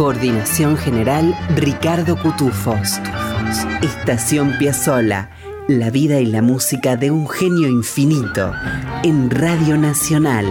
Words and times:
Coordinación 0.00 0.78
general 0.78 1.36
Ricardo 1.56 2.16
Cutufos. 2.16 2.98
Estación 3.82 4.56
Piazzola. 4.58 5.28
La 5.68 5.90
vida 5.90 6.20
y 6.20 6.24
la 6.24 6.40
música 6.40 6.96
de 6.96 7.10
un 7.10 7.28
genio 7.28 7.68
infinito. 7.68 8.54
En 9.02 9.28
Radio 9.28 9.76
Nacional, 9.76 10.46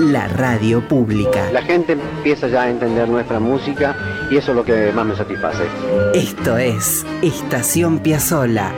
la 0.00 0.26
radio 0.26 0.80
pública. 0.88 1.52
La 1.52 1.62
gente 1.62 1.92
empieza 1.92 2.48
ya 2.48 2.62
a 2.62 2.70
entender 2.70 3.08
nuestra 3.08 3.38
música 3.38 3.94
y 4.28 4.38
eso 4.38 4.50
es 4.50 4.56
lo 4.56 4.64
que 4.64 4.90
más 4.90 5.06
me 5.06 5.14
satisface. 5.14 5.62
Esto 6.12 6.58
es 6.58 7.06
Estación 7.22 8.00
Piazzola. 8.00 8.74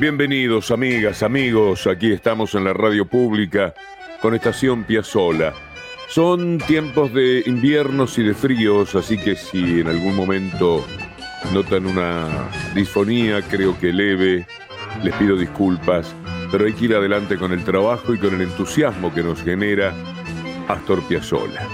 Bienvenidos 0.00 0.72
amigas, 0.72 1.22
amigos, 1.22 1.86
aquí 1.86 2.10
estamos 2.10 2.56
en 2.56 2.64
la 2.64 2.72
radio 2.72 3.06
pública 3.06 3.72
con 4.20 4.34
Estación 4.34 4.82
Piazzola. 4.82 5.54
Son 6.14 6.58
tiempos 6.58 7.12
de 7.12 7.42
inviernos 7.44 8.18
y 8.18 8.22
de 8.22 8.34
fríos, 8.34 8.94
así 8.94 9.18
que 9.18 9.34
si 9.34 9.80
en 9.80 9.88
algún 9.88 10.14
momento 10.14 10.84
notan 11.52 11.86
una 11.86 12.28
disfonía, 12.72 13.42
creo 13.42 13.76
que 13.80 13.92
leve, 13.92 14.46
les 15.02 15.12
pido 15.16 15.36
disculpas, 15.36 16.14
pero 16.52 16.66
hay 16.66 16.72
que 16.72 16.84
ir 16.84 16.94
adelante 16.94 17.36
con 17.36 17.50
el 17.50 17.64
trabajo 17.64 18.14
y 18.14 18.18
con 18.18 18.32
el 18.32 18.42
entusiasmo 18.42 19.12
que 19.12 19.24
nos 19.24 19.42
genera 19.42 19.92
Astor 20.68 21.02
Piazzolla. 21.08 21.66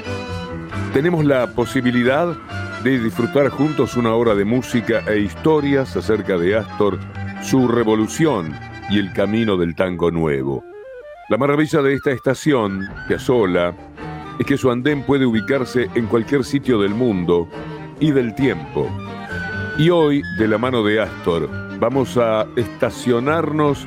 Tenemos 0.95 1.23
la 1.27 1.49
posibilidad 1.49 2.35
de 2.83 2.99
disfrutar 2.99 3.51
juntos 3.51 3.95
una 3.99 4.15
hora 4.15 4.35
de 4.35 4.47
música 4.47 5.03
e 5.07 5.19
historias 5.19 5.95
acerca 5.99 6.39
de 6.39 6.57
Astor, 6.57 6.99
su 7.43 7.69
revolución 7.69 8.55
y 8.89 9.01
el 9.01 9.13
camino 9.13 9.59
del 9.59 9.75
tango 9.75 10.11
nuevo. 10.11 10.65
La 11.29 11.37
maravilla 11.37 11.83
de 11.83 11.93
esta 11.93 12.11
estación, 12.11 12.89
Piazzolla, 13.07 13.73
es 14.41 14.47
que 14.47 14.57
su 14.57 14.71
andén 14.71 15.03
puede 15.03 15.27
ubicarse 15.27 15.91
en 15.95 16.07
cualquier 16.07 16.45
sitio 16.45 16.81
del 16.81 16.95
mundo 16.95 17.47
y 18.01 18.11
del 18.11 18.35
tiempo. 18.35 18.89
Y 19.77 19.91
hoy, 19.91 20.23
de 20.39 20.49
la 20.49 20.57
mano 20.57 20.83
de 20.83 20.99
Astor, 20.99 21.47
vamos 21.79 22.17
a 22.17 22.47
estacionarnos 22.57 23.87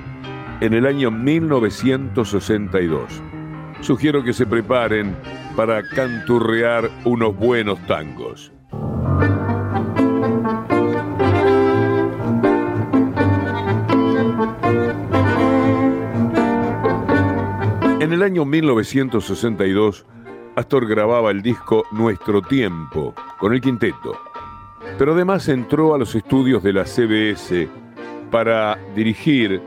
en 0.62 0.76
el 0.76 0.86
año 0.86 1.10
1962. 1.10 3.20
Sugiero 3.82 4.24
que 4.24 4.32
se 4.32 4.46
preparen 4.46 5.18
para 5.56 5.82
canturrear 5.90 6.88
unos 7.04 7.36
buenos 7.36 7.80
tangos. 7.88 8.52
En 18.00 18.14
el 18.14 18.22
año 18.22 18.46
1962, 18.46 20.06
Astor 20.56 20.88
grababa 20.88 21.32
el 21.32 21.42
disco 21.42 21.84
Nuestro 21.92 22.40
Tiempo 22.42 23.16
con 23.40 23.54
el 23.54 23.62
quinteto, 23.62 24.22
pero 25.00 25.14
además 25.14 25.48
entró 25.50 25.96
a 25.96 25.98
los 25.98 26.14
estudios 26.14 26.62
de 26.62 26.74
la 26.74 26.86
CBS 26.86 27.68
para 28.30 28.78
dirigir 28.96 29.60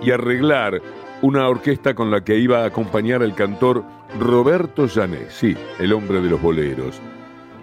y 0.00 0.10
arreglar 0.10 0.80
una 1.20 1.46
orquesta 1.46 1.94
con 1.94 2.10
la 2.10 2.24
que 2.24 2.38
iba 2.38 2.62
a 2.62 2.66
acompañar 2.66 3.22
al 3.22 3.34
cantor 3.34 3.84
Roberto 4.18 4.86
Llané, 4.86 5.28
sí, 5.28 5.54
el 5.78 5.92
hombre 5.92 6.22
de 6.22 6.30
los 6.30 6.40
boleros. 6.40 7.02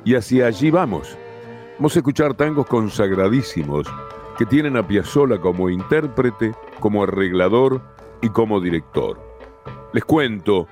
Y 0.06 0.13
hacia 0.13 0.46
allí 0.46 0.69
vamos. 0.69 1.18
Vamos 1.78 1.96
a 1.96 2.00
escuchar 2.00 2.36
tangos 2.36 2.68
consagradísimos 2.68 3.88
que 4.38 4.46
tienen 4.46 4.78
a 4.78 4.88
Piazzolla 4.88 5.40
como 5.40 5.68
intérprete, 5.68 6.53
como 6.80 7.03
arreglador 7.03 7.81
y 8.22 8.30
como 8.30 8.62
director. 8.62 9.19
Les 9.94 10.06
cuento 10.06 10.68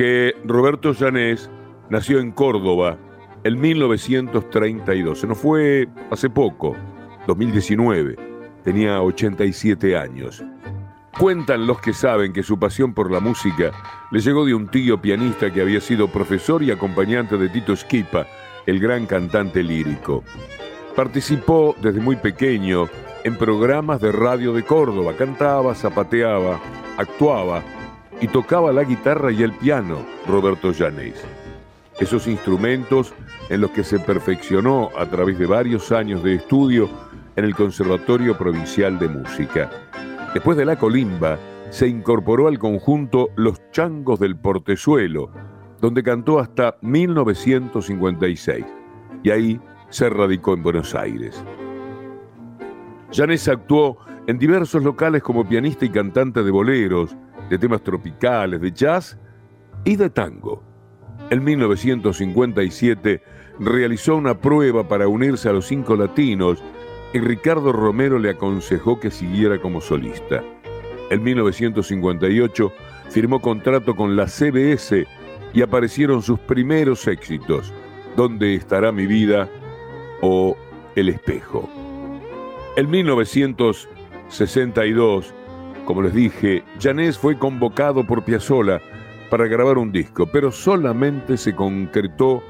que 0.00 0.34
Roberto 0.46 0.94
Llanés 0.94 1.50
nació 1.90 2.20
en 2.20 2.32
Córdoba 2.32 2.96
en 3.44 3.60
1932. 3.60 5.20
Se 5.20 5.26
nos 5.26 5.36
fue 5.36 5.88
hace 6.10 6.30
poco, 6.30 6.74
2019. 7.26 8.16
Tenía 8.64 9.02
87 9.02 9.98
años. 9.98 10.42
Cuentan 11.18 11.66
los 11.66 11.82
que 11.82 11.92
saben 11.92 12.32
que 12.32 12.42
su 12.42 12.58
pasión 12.58 12.94
por 12.94 13.10
la 13.10 13.20
música 13.20 13.72
le 14.10 14.20
llegó 14.20 14.46
de 14.46 14.54
un 14.54 14.68
tío 14.68 15.02
pianista 15.02 15.52
que 15.52 15.60
había 15.60 15.82
sido 15.82 16.08
profesor 16.08 16.62
y 16.62 16.70
acompañante 16.70 17.36
de 17.36 17.50
Tito 17.50 17.76
Schipa, 17.76 18.26
el 18.64 18.80
gran 18.80 19.04
cantante 19.04 19.62
lírico. 19.62 20.24
Participó 20.96 21.76
desde 21.82 22.00
muy 22.00 22.16
pequeño 22.16 22.86
en 23.22 23.36
programas 23.36 24.00
de 24.00 24.12
radio 24.12 24.54
de 24.54 24.62
Córdoba, 24.62 25.12
cantaba, 25.14 25.74
zapateaba, 25.74 26.58
actuaba 26.96 27.62
y 28.20 28.28
tocaba 28.28 28.72
la 28.72 28.84
guitarra 28.84 29.32
y 29.32 29.42
el 29.42 29.52
piano 29.52 30.04
Roberto 30.26 30.72
Llanes. 30.72 31.24
Esos 31.98 32.26
instrumentos 32.26 33.12
en 33.48 33.60
los 33.62 33.70
que 33.70 33.84
se 33.84 33.98
perfeccionó 33.98 34.90
a 34.96 35.06
través 35.06 35.38
de 35.38 35.46
varios 35.46 35.90
años 35.92 36.22
de 36.22 36.34
estudio 36.36 36.88
en 37.36 37.44
el 37.44 37.54
Conservatorio 37.54 38.36
Provincial 38.36 38.98
de 38.98 39.08
Música. 39.08 39.70
Después 40.34 40.56
de 40.56 40.64
la 40.64 40.76
colimba, 40.76 41.38
se 41.70 41.88
incorporó 41.88 42.48
al 42.48 42.58
conjunto 42.58 43.30
Los 43.36 43.60
Changos 43.70 44.18
del 44.20 44.36
Portezuelo, 44.36 45.30
donde 45.80 46.02
cantó 46.02 46.38
hasta 46.38 46.76
1956, 46.82 48.66
y 49.22 49.30
ahí 49.30 49.60
se 49.88 50.10
radicó 50.10 50.54
en 50.54 50.62
Buenos 50.62 50.94
Aires. 50.94 51.42
Llanes 53.12 53.48
actuó 53.48 53.98
en 54.26 54.38
diversos 54.38 54.84
locales 54.84 55.22
como 55.22 55.48
pianista 55.48 55.84
y 55.84 55.90
cantante 55.90 56.42
de 56.42 56.50
boleros, 56.50 57.16
de 57.50 57.58
temas 57.58 57.82
tropicales, 57.82 58.60
de 58.60 58.72
jazz 58.72 59.18
y 59.84 59.96
de 59.96 60.08
tango. 60.08 60.62
En 61.28 61.44
1957 61.44 63.22
realizó 63.58 64.16
una 64.16 64.40
prueba 64.40 64.88
para 64.88 65.08
unirse 65.08 65.48
a 65.48 65.52
los 65.52 65.66
cinco 65.66 65.96
latinos 65.96 66.62
y 67.12 67.18
Ricardo 67.18 67.72
Romero 67.72 68.16
le 68.18 68.30
aconsejó 68.30 69.00
que 69.00 69.10
siguiera 69.10 69.60
como 69.60 69.80
solista. 69.80 70.44
En 71.10 71.22
1958 71.22 72.72
firmó 73.10 73.40
contrato 73.40 73.96
con 73.96 74.16
la 74.16 74.28
CBS 74.28 75.06
y 75.52 75.62
aparecieron 75.62 76.22
sus 76.22 76.38
primeros 76.38 77.08
éxitos, 77.08 77.74
¿Dónde 78.16 78.54
estará 78.54 78.92
mi 78.92 79.06
vida? 79.06 79.48
o 80.22 80.56
El 80.94 81.08
espejo. 81.08 81.68
En 82.76 82.88
1962 82.90 85.34
como 85.90 86.02
les 86.02 86.14
dije, 86.14 86.62
Janés 86.78 87.18
fue 87.18 87.36
convocado 87.36 88.06
por 88.06 88.24
Piazzolla 88.24 88.80
para 89.28 89.48
grabar 89.48 89.76
un 89.76 89.90
disco, 89.90 90.24
pero 90.24 90.52
solamente 90.52 91.36
se 91.36 91.52
concretó 91.52 92.44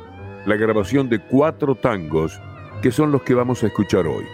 la 0.44 0.56
grabación 0.56 1.08
de 1.08 1.20
cuatro 1.20 1.74
tangos, 1.74 2.38
que 2.82 2.92
son 2.92 3.10
los 3.10 3.22
que 3.22 3.32
vamos 3.32 3.64
a 3.64 3.68
escuchar 3.68 4.06
hoy. 4.06 4.26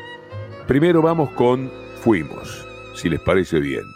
Primero 0.67 1.03
vamos 1.03 1.31
con 1.35 1.71
Fuimos, 2.01 2.67
si 2.97 3.09
les 3.09 3.21
parece 3.21 3.61
bien. 3.61 3.96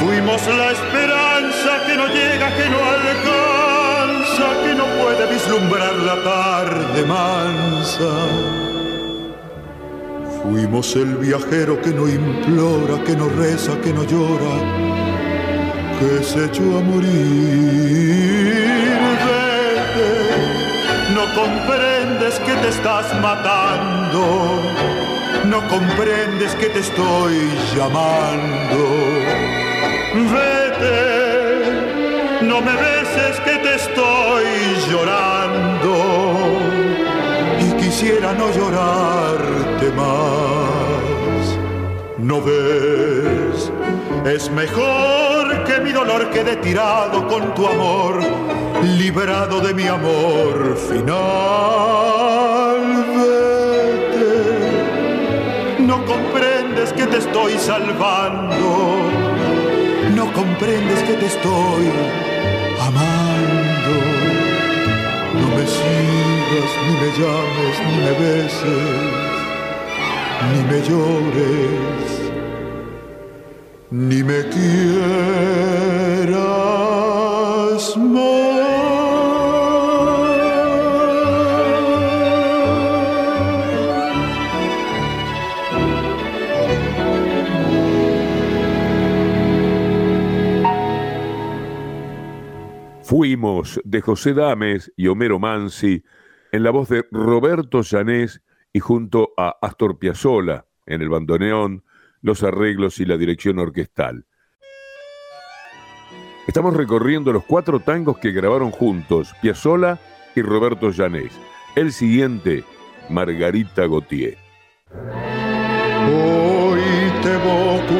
Fuimos 0.00 0.46
la 0.46 0.70
esperanza 0.72 1.70
que 1.86 1.96
no 1.96 2.06
llega, 2.06 2.54
que 2.56 2.68
no 2.68 2.78
alcanza, 2.96 4.46
que 4.64 4.74
no 4.74 4.84
puede 5.02 5.32
vislumbrar 5.32 5.94
la 5.96 6.22
tarde 6.22 7.04
mansa. 7.04 8.12
Fuimos 10.42 10.96
el 10.96 11.16
viajero 11.16 11.80
que 11.82 11.90
no 11.90 12.08
implora, 12.08 13.02
que 13.04 13.14
no 13.16 13.28
reza, 13.28 13.78
que 13.82 13.92
no 13.92 14.04
llora, 14.04 14.56
que 15.98 16.22
se 16.24 16.44
echó 16.46 16.78
a 16.78 16.80
morir. 16.80 18.18
no 21.14 21.24
comprendes 21.34 22.38
que 22.40 22.54
te 22.54 22.68
estás 22.68 23.06
matando, 23.20 24.62
no 25.46 25.68
comprendes 25.68 26.54
que 26.54 26.68
te 26.68 26.78
estoy 26.78 27.36
llamando. 27.74 29.57
Vete, 30.26 31.62
no 32.42 32.60
me 32.60 32.72
beses 32.72 33.38
que 33.44 33.58
te 33.58 33.76
estoy 33.76 34.44
llorando 34.90 35.94
y 37.60 37.72
quisiera 37.80 38.32
no 38.32 38.50
llorarte 38.50 39.92
más. 39.92 41.58
No 42.18 42.42
ves, 42.42 43.70
es 44.26 44.50
mejor 44.50 45.62
que 45.64 45.78
mi 45.80 45.92
dolor 45.92 46.30
quede 46.30 46.56
tirado 46.56 47.28
con 47.28 47.54
tu 47.54 47.66
amor, 47.66 48.20
librado 48.82 49.60
de 49.60 49.72
mi 49.72 49.86
amor 49.86 50.76
final. 50.88 51.18
Vete, 53.18 54.42
no 55.78 56.04
comprendes 56.04 56.92
que 56.92 57.06
te 57.06 57.18
estoy 57.18 57.56
salvando, 57.58 58.96
comprendes 60.38 61.00
que 61.02 61.14
te 61.14 61.26
estoy 61.26 61.84
amando. 62.88 63.94
No 65.40 65.46
me 65.56 65.64
sigas, 65.76 66.70
ni 66.86 66.94
me 67.02 67.10
llames, 67.18 67.76
ni 67.86 67.96
me 68.04 68.12
beses, 68.22 69.36
ni 70.50 70.60
me 70.70 70.78
llores 70.88 72.08
ni 73.90 74.22
me 74.22 74.40
quieras 74.50 74.76
más. 77.96 78.57
De 93.84 94.00
José 94.00 94.34
Dames 94.34 94.92
y 94.96 95.08
Homero 95.08 95.38
Mansi 95.38 96.04
en 96.52 96.62
la 96.62 96.70
voz 96.70 96.88
de 96.88 97.06
Roberto 97.10 97.82
Llanés 97.82 98.42
y 98.72 98.80
junto 98.80 99.32
a 99.36 99.56
Astor 99.62 99.98
Piazzolla 99.98 100.66
en 100.86 101.02
el 101.02 101.08
bandoneón, 101.08 101.84
los 102.20 102.42
arreglos 102.42 102.98
y 103.00 103.04
la 103.04 103.16
dirección 103.16 103.58
orquestal. 103.58 104.26
Estamos 106.46 106.74
recorriendo 106.74 107.32
los 107.32 107.44
cuatro 107.44 107.80
tangos 107.80 108.18
que 108.18 108.32
grabaron 108.32 108.70
juntos 108.70 109.34
Piazzolla 109.42 109.98
y 110.34 110.42
Roberto 110.42 110.90
Llanés. 110.90 111.32
El 111.76 111.92
siguiente, 111.92 112.64
Margarita 113.10 113.86
Gautier. 113.86 114.38
Hoy 116.10 116.80
te 117.22 117.34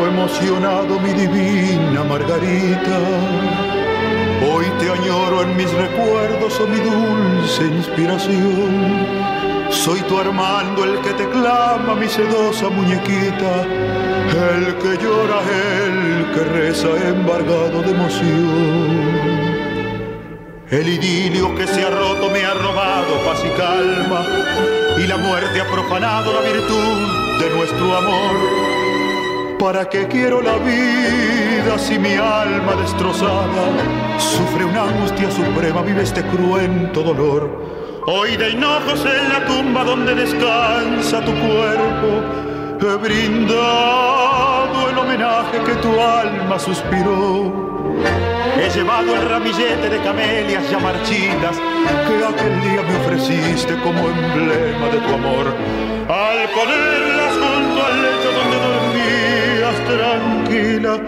emocionado, 0.08 0.98
mi 1.00 1.12
divina 1.12 2.04
Margarita. 2.04 3.67
En 5.30 5.56
mis 5.56 5.70
recuerdos, 5.70 6.58
oh 6.58 6.66
mi 6.66 6.80
dulce 6.80 7.66
inspiración. 7.66 9.06
Soy 9.70 10.00
tu 10.00 10.18
Armando 10.18 10.84
el 10.84 11.00
que 11.02 11.12
te 11.12 11.28
clama, 11.28 11.94
mi 11.94 12.08
sedosa 12.08 12.70
muñequita, 12.70 13.62
el 13.62 14.74
que 14.78 14.96
llora, 14.96 15.40
el 15.84 16.32
que 16.32 16.44
reza 16.44 16.88
embargado 17.06 17.82
de 17.82 17.90
emoción. 17.90 19.08
El 20.70 20.88
idilio 20.88 21.54
que 21.54 21.66
se 21.66 21.84
ha 21.84 21.90
roto 21.90 22.30
me 22.30 22.42
ha 22.44 22.54
robado 22.54 23.20
paz 23.26 23.44
y 23.44 23.50
calma, 23.50 24.26
y 24.96 25.06
la 25.06 25.18
muerte 25.18 25.60
ha 25.60 25.66
profanado 25.66 26.32
la 26.32 26.40
virtud 26.40 27.38
de 27.38 27.50
nuestro 27.54 27.96
amor. 27.96 28.67
¿Para 29.58 29.88
qué 29.88 30.06
quiero 30.06 30.40
la 30.40 30.56
vida 30.58 31.78
si 31.78 31.98
mi 31.98 32.14
alma 32.14 32.76
destrozada 32.80 33.66
sufre 34.16 34.64
una 34.64 34.84
angustia 34.84 35.28
suprema, 35.32 35.82
vive 35.82 36.04
este 36.04 36.22
cruento 36.22 37.02
dolor? 37.02 37.50
Hoy 38.06 38.36
de 38.36 38.50
hinojos 38.50 39.04
en 39.04 39.28
la 39.28 39.44
tumba 39.46 39.82
donde 39.82 40.14
descansa 40.14 41.24
tu 41.24 41.32
cuerpo, 41.32 42.22
he 42.80 42.96
brindado 42.98 44.90
el 44.90 44.96
homenaje 44.96 45.58
que 45.66 45.74
tu 45.74 46.00
alma 46.00 46.56
suspiró. 46.60 47.52
He 48.62 48.70
llevado 48.70 49.16
el 49.16 49.28
ramillete 49.28 49.90
de 49.90 49.98
camelias 50.02 50.70
ya 50.70 50.78
marchitas 50.78 51.56
que 51.56 52.24
aquel 52.24 52.60
día 52.60 52.82
me 52.82 52.96
ofreciste 52.96 53.74
como 53.80 54.08
emblema 54.08 54.86
de 54.86 54.98
tu 55.00 55.14
amor. 55.14 55.46
Al 56.08 56.48
ponerlas 56.50 57.32
junto 57.32 57.84
al 57.84 58.02
lecho 58.02 58.32
donde 58.32 58.77
tranquila, 59.88 61.00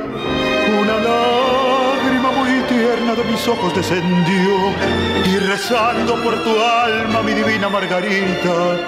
una 0.81 0.97
lágrima 0.97 2.33
muy 2.33 2.63
tierna 2.69 3.15
de 3.15 3.25
mis 3.25 3.47
ojos 3.47 3.75
descendió 3.75 4.73
y 5.27 5.37
rezando 5.39 6.15
por 6.23 6.43
tu 6.43 6.59
alma, 6.59 7.23
mi 7.23 7.35
divina 7.35 7.69
Margarita, 7.69 8.79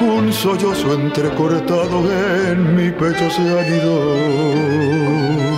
un 0.00 0.32
sollozo 0.32 0.94
entrecortado 0.94 2.10
en 2.48 2.74
mi 2.74 2.90
pecho 2.90 3.30
se 3.30 3.42
anidó. 3.42 5.53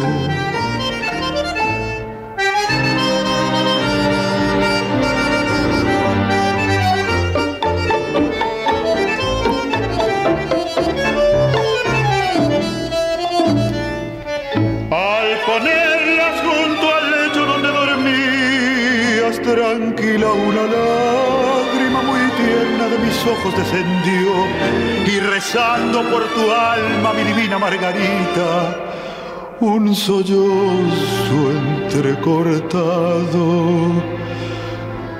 Sollozo 30.06 31.38
entrecortado 31.82 33.44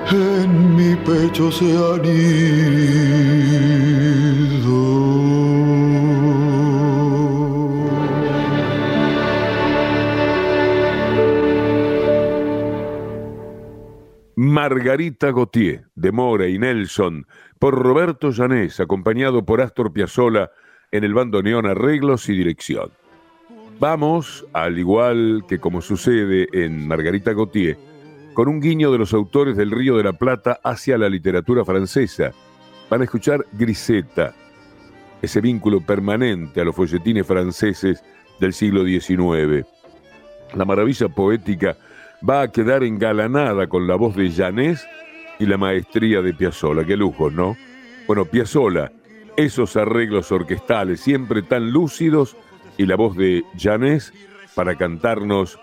en 0.09 0.75
mi 0.77 0.95
pecho 0.95 1.51
se 1.51 1.65
ido. 1.65 2.07
Margarita 14.37 15.33
Gautier, 15.33 15.89
de 15.95 16.13
Mora 16.13 16.47
y 16.47 16.57
Nelson, 16.57 17.27
por 17.59 17.75
Roberto 17.75 18.31
Llanés, 18.31 18.79
acompañado 18.79 19.45
por 19.45 19.59
Astor 19.59 19.91
Piazzolla 19.91 20.51
en 20.91 21.03
el 21.03 21.13
bandoneón 21.13 21.65
arreglos 21.65 22.29
y 22.29 22.37
dirección. 22.37 22.91
Vamos, 23.79 24.43
al 24.53 24.79
igual 24.79 25.43
que 25.47 25.59
como 25.59 25.81
sucede 25.81 26.47
en 26.51 26.87
Margarita 26.87 27.33
Gautier, 27.33 27.77
con 28.33 28.47
un 28.47 28.59
guiño 28.59 28.91
de 28.91 28.97
los 28.97 29.13
autores 29.13 29.55
del 29.55 29.69
Río 29.69 29.97
de 29.97 30.03
la 30.03 30.13
Plata 30.13 30.59
hacia 30.63 30.97
la 30.97 31.07
literatura 31.09 31.63
francesa. 31.63 32.31
Van 32.89 33.01
a 33.01 33.03
escuchar 33.03 33.45
Griseta, 33.53 34.33
ese 35.21 35.41
vínculo 35.41 35.79
permanente 35.81 36.59
a 36.59 36.63
los 36.63 36.75
folletines 36.75 37.27
franceses 37.27 38.03
del 38.39 38.53
siglo 38.53 38.83
XIX. 38.83 39.67
La 40.55 40.65
maravilla 40.65 41.07
poética 41.07 41.77
va 42.27 42.41
a 42.41 42.51
quedar 42.51 42.83
engalanada 42.83 43.67
con 43.67 43.87
la 43.87 43.95
voz 43.95 44.15
de 44.15 44.31
Janés 44.31 44.87
y 45.37 45.45
la 45.45 45.57
maestría 45.57 46.23
de 46.23 46.33
Piazzolla. 46.33 46.83
Qué 46.83 46.97
lujo, 46.97 47.29
¿no? 47.29 47.55
Bueno, 48.07 48.25
Piazzolla, 48.25 48.91
esos 49.35 49.75
arreglos 49.75 50.31
orquestales 50.31 50.99
siempre 50.99 51.43
tan 51.43 51.71
lúcidos 51.71 52.35
y 52.77 52.85
la 52.85 52.95
voz 52.95 53.15
de 53.15 53.43
Janés 53.57 54.13
para 54.55 54.75
cantarnos 54.75 55.59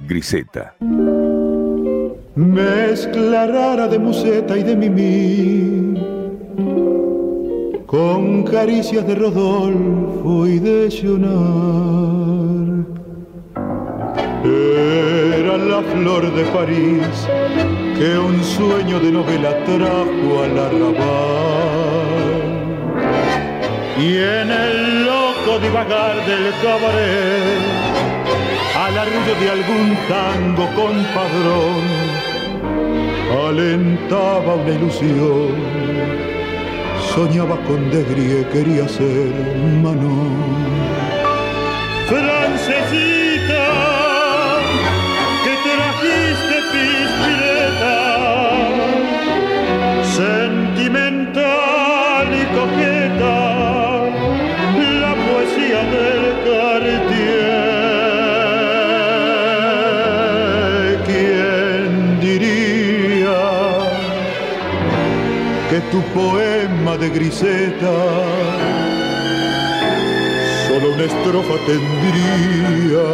Griseta. 0.00 0.74
Mezcla 2.34 3.46
rara 3.46 3.88
de 3.88 3.98
museta 3.98 4.58
y 4.58 4.62
de 4.62 4.76
mimí, 4.76 5.94
con 7.86 8.44
caricias 8.44 9.06
de 9.06 9.14
Rodolfo 9.14 10.46
y 10.46 10.58
de 10.58 10.90
Sionar 10.90 12.84
Era 14.44 15.56
la 15.56 15.82
flor 15.82 16.34
de 16.34 16.44
París 16.44 17.26
que 17.98 18.18
un 18.18 18.42
sueño 18.44 19.00
de 19.00 19.10
novela 19.10 19.64
trajo 19.64 20.42
al 20.42 20.58
arrabal. 20.58 22.16
Y 23.98 24.16
en 24.18 24.50
el 24.50 25.05
divagar 25.54 26.16
del 26.26 26.52
cabaret, 26.60 27.62
al 28.84 28.98
arrullo 28.98 29.34
de 29.40 29.50
algún 29.50 29.96
tango 30.08 30.66
compadrón, 30.74 31.84
alentaba 33.46 34.54
una 34.56 34.70
ilusión. 34.70 35.54
Soñaba 37.14 37.56
con 37.66 37.90
Degrie, 37.90 38.44
quería 38.52 38.88
ser 38.88 39.32
Manon. 39.82 40.36
Francesita, 42.08 43.15
tu 65.96 66.02
poema 66.12 66.96
de 66.98 67.08
Griseta 67.08 67.96
solo 70.68 70.92
una 70.94 71.04
estrofa 71.04 71.54
tendría 71.66 73.04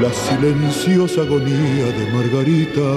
la 0.00 0.12
silenciosa 0.12 1.22
agonía 1.22 1.86
de 1.98 2.04
Margarita. 2.14 2.90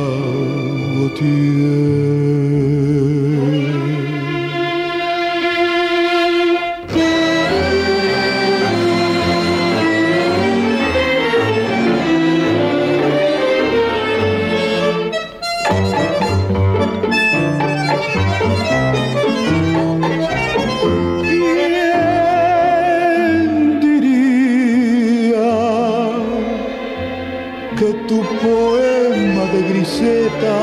De 29.53 29.61
Griseta 29.69 30.59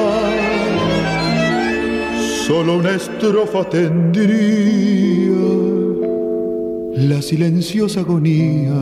solo 2.46 2.78
una 2.78 2.96
estrofa 2.96 3.68
tendría 3.68 5.30
la 7.08 7.22
silenciosa 7.22 8.00
agonía 8.00 8.74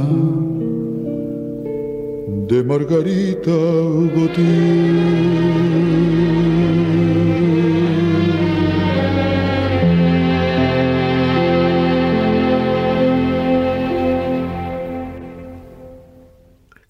de 2.49 2.65
Margarita 2.65 3.51
Gautier? 4.15 5.49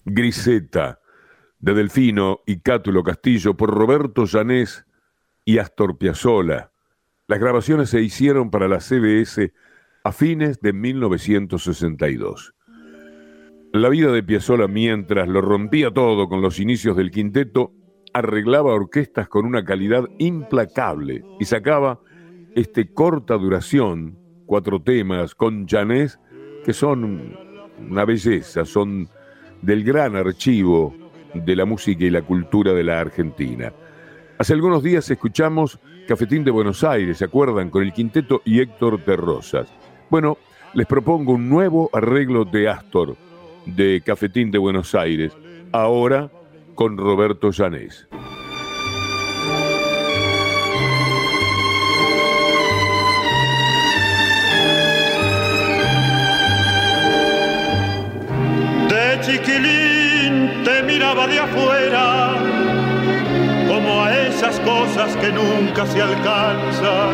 Griseta, 0.05 0.99
de 1.59 1.73
Delfino 1.73 2.39
y 2.45 2.59
Cátulo 2.61 3.03
Castillo, 3.03 3.55
por 3.55 3.73
Roberto 3.73 4.25
Llanés 4.25 4.85
y 5.45 5.57
Astor 5.57 5.97
Piazzolla. 5.97 6.71
Las 7.27 7.39
grabaciones 7.39 7.89
se 7.89 8.01
hicieron 8.01 8.49
para 8.49 8.67
la 8.67 8.79
CBS 8.79 9.53
a 10.03 10.11
fines 10.11 10.61
de 10.61 10.73
1962. 10.73 12.55
La 13.73 13.89
vida 13.89 14.11
de 14.11 14.23
Piazzolla 14.23 14.67
mientras 14.67 15.27
lo 15.27 15.41
rompía 15.41 15.91
todo 15.91 16.27
con 16.27 16.41
los 16.41 16.59
inicios 16.59 16.97
del 16.97 17.11
quinteto, 17.11 17.73
arreglaba 18.13 18.73
orquestas 18.73 19.27
con 19.27 19.45
una 19.45 19.63
calidad 19.63 20.05
implacable 20.17 21.23
y 21.39 21.45
sacaba 21.45 21.99
este 22.55 22.91
corta 22.91 23.35
duración, 23.35 24.17
cuatro 24.47 24.81
temas 24.81 25.35
con 25.35 25.67
Janés, 25.67 26.19
que 26.65 26.73
son 26.73 27.37
una 27.89 28.05
belleza, 28.05 28.65
son 28.65 29.07
del 29.61 29.83
gran 29.83 30.15
archivo 30.15 30.95
de 31.33 31.55
la 31.55 31.65
música 31.65 32.03
y 32.05 32.09
la 32.09 32.21
cultura 32.21 32.73
de 32.73 32.83
la 32.83 32.99
Argentina. 32.99 33.71
Hace 34.37 34.53
algunos 34.53 34.83
días 34.83 35.09
escuchamos 35.09 35.79
Cafetín 36.07 36.43
de 36.43 36.51
Buenos 36.51 36.83
Aires, 36.83 37.17
¿se 37.17 37.25
acuerdan? 37.25 37.69
Con 37.69 37.83
el 37.83 37.93
quinteto 37.93 38.41
y 38.45 38.61
Héctor 38.61 39.03
de 39.03 39.15
Rosas. 39.15 39.67
Bueno, 40.09 40.37
les 40.73 40.87
propongo 40.87 41.33
un 41.33 41.49
nuevo 41.49 41.89
arreglo 41.93 42.45
de 42.45 42.69
Astor, 42.69 43.15
de 43.65 44.01
Cafetín 44.05 44.49
de 44.49 44.57
Buenos 44.57 44.95
Aires, 44.95 45.33
ahora 45.71 46.31
con 46.75 46.97
Roberto 46.97 47.51
Llanés. 47.51 48.07
De 58.87 59.19
chiquilín 59.21 59.88
miraba 60.89 61.27
de 61.27 61.39
afuera, 61.39 62.33
como 63.67 64.03
a 64.05 64.17
esas 64.27 64.59
cosas 64.61 65.15
que 65.17 65.31
nunca 65.31 65.85
se 65.85 66.01
alcanzan. 66.01 67.13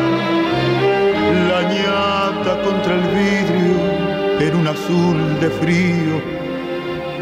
La 1.50 1.60
ñata 1.74 2.52
contra 2.62 2.94
el 2.94 3.06
vidrio 3.18 3.76
en 4.40 4.56
un 4.60 4.66
azul 4.68 5.18
de 5.40 5.50
frío, 5.60 6.14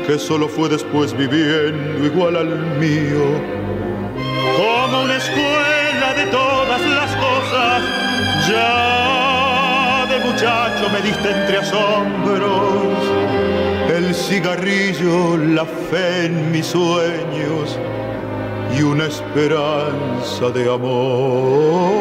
que 0.07 0.17
solo 0.17 0.49
fue 0.49 0.69
después 0.69 1.17
viviendo 1.17 2.07
igual 2.07 2.37
al 2.37 2.53
mío. 2.79 3.25
Como 4.57 5.03
una 5.03 5.17
escuela 5.17 6.09
de 6.21 6.27
todas 6.31 6.83
las 7.01 7.11
cosas, 7.27 7.83
ya 8.49 10.07
de 10.07 10.19
muchacho 10.21 10.85
me 10.93 11.01
diste 11.01 11.31
entre 11.33 11.59
asombros 11.59 13.24
cigarrillo, 14.15 15.37
la 15.37 15.65
fe 15.65 16.27
en 16.27 16.53
mis 16.53 16.67
sueños 16.67 17.79
y 18.77 18.83
una 18.83 19.07
esperanza 19.07 20.51
de 20.55 20.73
amor. 20.73 21.93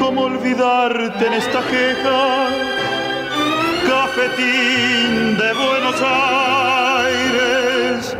¿Cómo 0.00 0.22
olvidarte 0.22 1.26
en 1.26 1.32
esta 1.32 1.60
queja? 1.72 2.48
Cafetín 3.88 5.36
de 5.38 5.52
Buenos 5.54 5.96
Aires, 7.04 8.16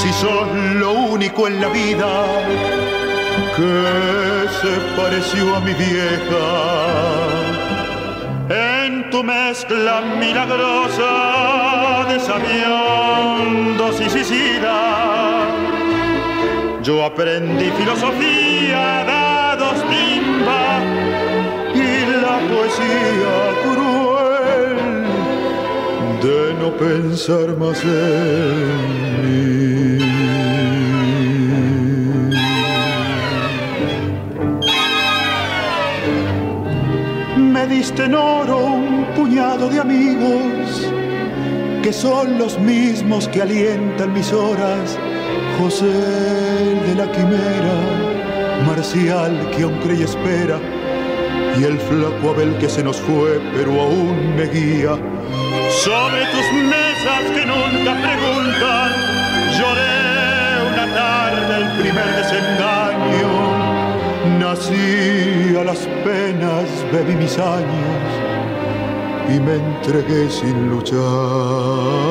si 0.00 0.12
sos 0.12 0.48
lo 0.74 0.92
único 0.92 1.48
en 1.48 1.60
la 1.60 1.68
vida 1.68 2.24
que 3.56 4.48
se 4.60 4.72
pareció 4.96 5.56
a 5.56 5.60
mi 5.60 5.74
vieja 5.74 7.47
tu 9.10 9.22
mezcla 9.22 10.00
milagrosa 10.00 12.04
de 12.08 12.18
sabiondos 12.20 14.00
y 14.00 14.08
sisida. 14.10 14.78
Yo 16.82 17.04
aprendí 17.04 17.70
filosofía, 17.70 19.04
dados, 19.04 19.84
timba 19.90 20.80
y 21.74 22.06
la 22.22 22.38
poesía 22.50 23.36
cruel 23.64 24.78
de 26.22 26.54
no 26.60 26.68
pensar 26.76 27.48
más 27.56 27.82
en 27.84 27.92
mí. 29.22 29.28
Me 37.36 37.66
diste 37.66 38.04
en 38.04 38.14
oro 38.14 38.87
puñado 39.28 39.68
de 39.68 39.78
amigos 39.78 40.90
que 41.82 41.92
son 41.92 42.38
los 42.38 42.58
mismos 42.58 43.28
que 43.28 43.42
alientan 43.42 44.14
mis 44.14 44.32
horas. 44.32 44.98
José 45.58 45.84
de 45.84 46.94
la 46.94 47.10
quimera, 47.12 47.76
Marcial 48.66 49.50
que 49.54 49.64
aún 49.64 49.78
cree 49.80 49.98
y 49.98 50.02
espera, 50.04 50.58
y 51.58 51.64
el 51.64 51.78
flaco 51.78 52.30
Abel 52.30 52.56
que 52.58 52.70
se 52.70 52.82
nos 52.82 52.96
fue 52.96 53.38
pero 53.54 53.70
aún 53.82 54.34
me 54.34 54.46
guía. 54.46 54.96
Sobre 55.84 56.20
tus 56.32 56.48
mesas 56.74 57.24
que 57.34 57.44
nunca 57.44 57.92
preguntan, 58.06 58.90
lloré 59.58 60.72
una 60.72 60.86
tarde 60.94 61.52
el 61.62 61.68
primer 61.82 62.08
desengaño. 62.16 63.32
Nací 64.38 65.54
a 65.60 65.64
las 65.64 65.80
penas, 66.02 66.66
bebí 66.92 67.14
mis 67.14 67.38
años 67.38 68.27
y 69.28 69.40
me 69.40 69.54
entregué 69.56 70.30
sin 70.30 70.70
luchar. 70.70 72.08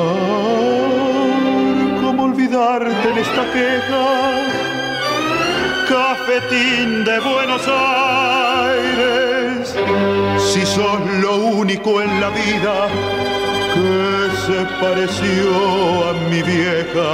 en 2.86 3.17
esta 3.17 3.43
queja. 3.53 4.05
Cafetín 5.89 7.03
de 7.05 7.19
Buenos 7.19 7.67
Aires, 8.67 9.75
si 10.38 10.65
sos 10.65 11.00
lo 11.21 11.36
único 11.38 12.01
en 12.01 12.21
la 12.21 12.29
vida 12.29 12.88
que 13.74 14.29
se 14.45 14.65
pareció 14.81 16.09
a 16.09 16.13
mi 16.29 16.41
vieja. 16.43 17.13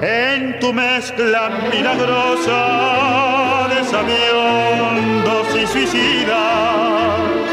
En 0.00 0.60
tu 0.60 0.72
mezcla 0.72 1.50
milagrosa 1.72 2.60
de 3.72 3.84
sabiondos 3.84 5.46
y 5.60 5.66
suicidas, 5.66 7.47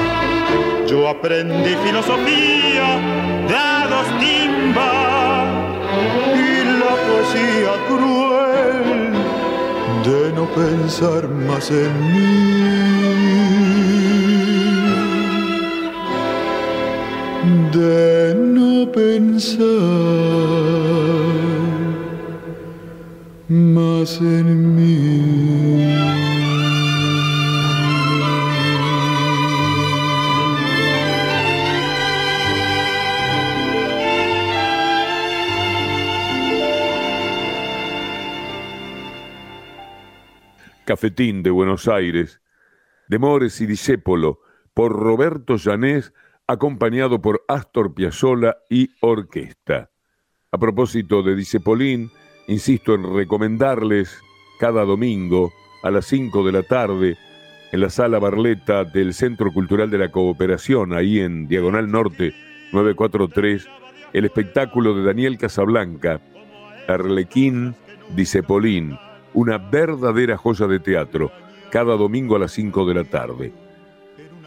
yo 0.96 1.10
aprendí 1.10 1.74
filosofía, 1.86 2.88
dados 3.50 4.08
timba 4.22 4.94
y 6.44 6.50
la 6.82 6.94
poesía 7.06 7.74
cruel 7.90 8.88
de 10.08 10.22
no 10.38 10.46
pensar 10.62 11.28
más 11.28 11.70
en 11.72 11.94
mí. 12.14 12.66
de 17.74 18.34
no 18.56 18.92
pensar 18.92 19.66
más 23.50 24.20
en 24.22 24.48
mí. 24.76 25.85
Cafetín 40.86 41.44
de 41.44 41.50
Buenos 41.50 41.88
Aires, 41.88 42.40
de 43.08 43.20
Mores 43.20 43.60
y 43.60 43.66
Discépolo, 43.66 44.40
por 44.74 44.92
Roberto 44.92 45.58
Llanés 45.58 46.14
acompañado 46.48 47.22
por 47.22 47.44
Astor 47.48 47.94
Piazzolla 47.94 48.58
y 48.70 48.90
orquesta. 49.02 49.90
A 50.52 50.58
propósito 50.58 51.24
de 51.24 51.36
Dicepolín, 51.36 52.12
insisto 52.48 52.94
en 52.94 53.16
recomendarles 53.16 54.20
cada 54.60 54.86
domingo 54.86 55.52
a 55.84 55.92
las 55.92 56.06
5 56.06 56.46
de 56.46 56.52
la 56.52 56.64
tarde 56.64 57.18
en 57.72 57.82
la 57.82 57.90
sala 57.90 58.20
Barleta 58.20 58.84
del 58.84 59.14
Centro 59.14 59.52
Cultural 59.52 59.90
de 59.90 59.98
la 59.98 60.12
Cooperación, 60.12 60.94
ahí 60.94 61.20
en 61.20 61.48
Diagonal 61.48 61.92
Norte 61.92 62.34
943, 62.72 63.68
el 64.14 64.26
espectáculo 64.26 64.94
de 64.94 65.04
Daniel 65.04 65.38
Casablanca, 65.38 66.22
Arlequín 66.88 67.76
Dicepolín, 68.16 68.98
una 69.36 69.58
verdadera 69.58 70.38
joya 70.38 70.66
de 70.66 70.80
teatro, 70.80 71.32
cada 71.70 71.96
domingo 71.96 72.36
a 72.36 72.40
las 72.40 72.54
5 72.54 72.86
de 72.86 72.94
la 72.94 73.04
tarde. 73.04 73.54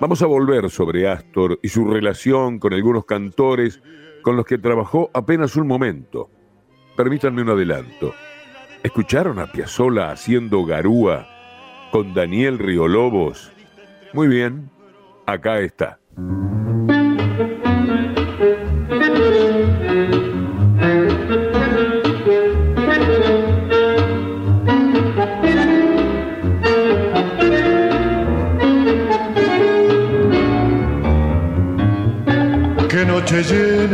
Vamos 0.01 0.23
a 0.23 0.27
volver 0.27 0.71
sobre 0.71 1.09
Astor 1.09 1.59
y 1.63 1.69
su 1.69 1.85
relación 1.85 2.59
con 2.59 2.73
algunos 2.73 3.05
cantores 3.05 3.81
con 4.23 4.37
los 4.37 4.45
que 4.45 4.59
trabajó 4.59 5.11
apenas 5.13 5.57
un 5.57 5.67
momento. 5.67 6.31
Permítanme 6.97 7.43
un 7.43 7.51
adelanto. 7.51 8.15
¿Escucharon 8.83 9.39
a 9.39 9.51
Piazzolla 9.51 10.11
haciendo 10.11 10.65
garúa 10.65 11.29
con 11.91 12.15
Daniel 12.15 12.59
Riolobos? 12.59 13.53
Muy 14.13 14.29
bien, 14.29 14.71
acá 15.27 15.61
está. 15.61 15.99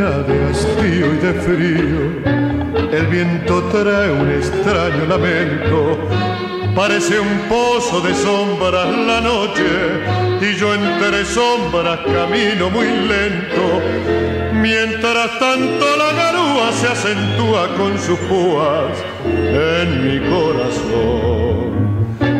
De 0.05 0.51
hastío 0.51 1.13
y 1.13 1.17
de 1.17 1.33
frío, 1.33 2.91
el 2.91 3.07
viento 3.07 3.63
trae 3.71 4.11
un 4.11 4.29
extraño 4.29 5.05
lamento. 5.07 5.97
Parece 6.75 7.19
un 7.19 7.39
pozo 7.49 8.01
de 8.01 8.13
sombras 8.13 8.87
la 8.87 9.21
noche 9.21 9.63
y 10.41 10.53
yo 10.55 10.75
entre 10.75 11.25
sombras 11.25 12.01
camino 12.01 12.69
muy 12.69 12.85
lento. 12.85 13.81
Mientras 14.53 15.39
tanto 15.39 15.85
la 15.97 16.13
garúa 16.13 16.71
se 16.71 16.87
acentúa 16.87 17.67
con 17.75 17.97
sus 17.97 18.19
púas 18.19 18.91
en 19.25 20.05
mi 20.05 20.29
corazón. 20.29 21.74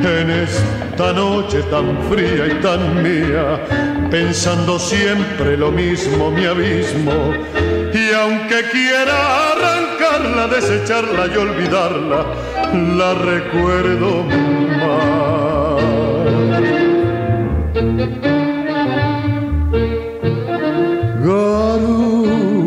En 0.06 0.30
esta 0.30 1.12
noche 1.14 1.64
tan 1.64 1.98
fría 2.08 2.46
y 2.46 2.62
tan 2.62 3.02
mía, 3.02 3.60
pensando 4.12 4.78
siempre 4.78 5.58
lo 5.58 5.72
mismo, 5.72 6.30
mi 6.30 6.46
abismo. 6.46 7.34
Y 7.92 8.14
aunque 8.14 8.70
quiera 8.72 9.52
arrancarla, 9.54 10.48
desecharla 10.48 11.26
y 11.26 11.38
olvidarla, 11.38 12.24
la 12.98 13.16
recuerdo 13.16 14.24
más. 14.78 15.82
Garúa, 21.26 22.60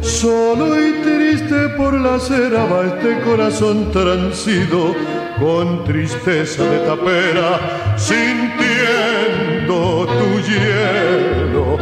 solo 0.00 0.80
y 0.80 0.92
triste 1.02 1.68
por 1.76 1.92
la 1.92 2.18
cera 2.18 2.64
va 2.64 2.86
este 2.86 3.20
corazón 3.20 3.92
transido 3.92 5.11
con 5.38 5.84
tristeza 5.84 6.64
de 6.64 6.78
tapera, 6.80 7.60
sintiendo 7.96 10.06
tu 10.06 10.40
hielo, 10.40 11.78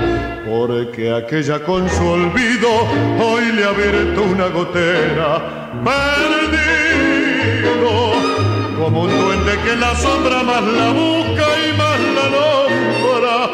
porque 0.49 1.13
aquella 1.13 1.59
con 1.61 1.89
su 1.89 2.07
olvido 2.07 2.69
hoy 3.21 3.53
le 3.53 3.65
ha 3.65 3.69
abierto 3.69 4.23
una 4.23 4.49
gotera, 4.49 5.71
perdido, 5.85 6.61
como 8.79 9.03
un 9.03 9.11
duende 9.11 9.59
que 9.65 9.77
la 9.77 9.95
sombra 9.97 10.43
más 10.43 10.63
la 10.63 10.93
busca 10.93 11.47
y 11.67 11.73
más 11.77 12.01
la 12.17 12.29
nombra, 12.37 13.51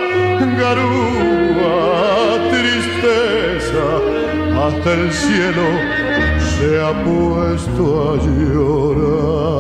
garúa, 0.59 2.39
tristeza, 2.51 3.85
hasta 4.67 4.91
el 4.93 5.13
cielo 5.13 5.67
se 6.59 6.81
ha 6.81 6.93
puesto 7.05 8.13
a 8.13 8.17
llorar. 8.41 9.57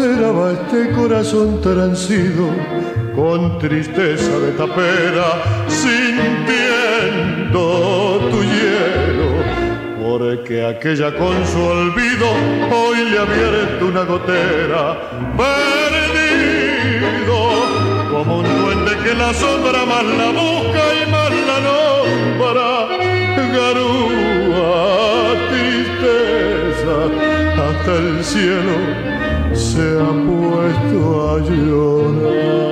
Va 0.00 0.52
este 0.52 0.90
corazón 0.92 1.60
transido 1.60 2.48
con 3.14 3.58
tristeza 3.58 4.38
de 4.38 4.52
tapera, 4.52 5.42
sintiendo 5.68 5.98
tu 8.30 8.42
hielo, 8.42 9.42
porque 10.02 10.64
aquella 10.64 11.14
con 11.14 11.46
su 11.46 11.60
olvido 11.62 12.30
hoy 12.70 13.04
le 13.10 13.18
abierto 13.18 13.86
una 13.86 14.04
gotera, 14.04 14.96
perdido 15.36 17.02
como 18.10 18.38
un 18.38 18.44
duende 18.44 18.96
que 19.04 19.14
la 19.14 19.34
sombra 19.34 19.84
más 19.84 20.04
la 20.04 20.30
busca 20.30 20.94
y 21.00 21.04
más 21.10 21.32
la 21.48 21.60
nombra, 21.68 22.88
garúa, 23.52 25.34
tristeza 25.50 26.96
hasta 27.62 27.92
el 27.98 28.24
cielo 28.24 29.12
se 29.62 29.98
ha 30.00 30.10
puesto 30.26 31.30
a 31.30 31.38
llorar. 31.38 32.62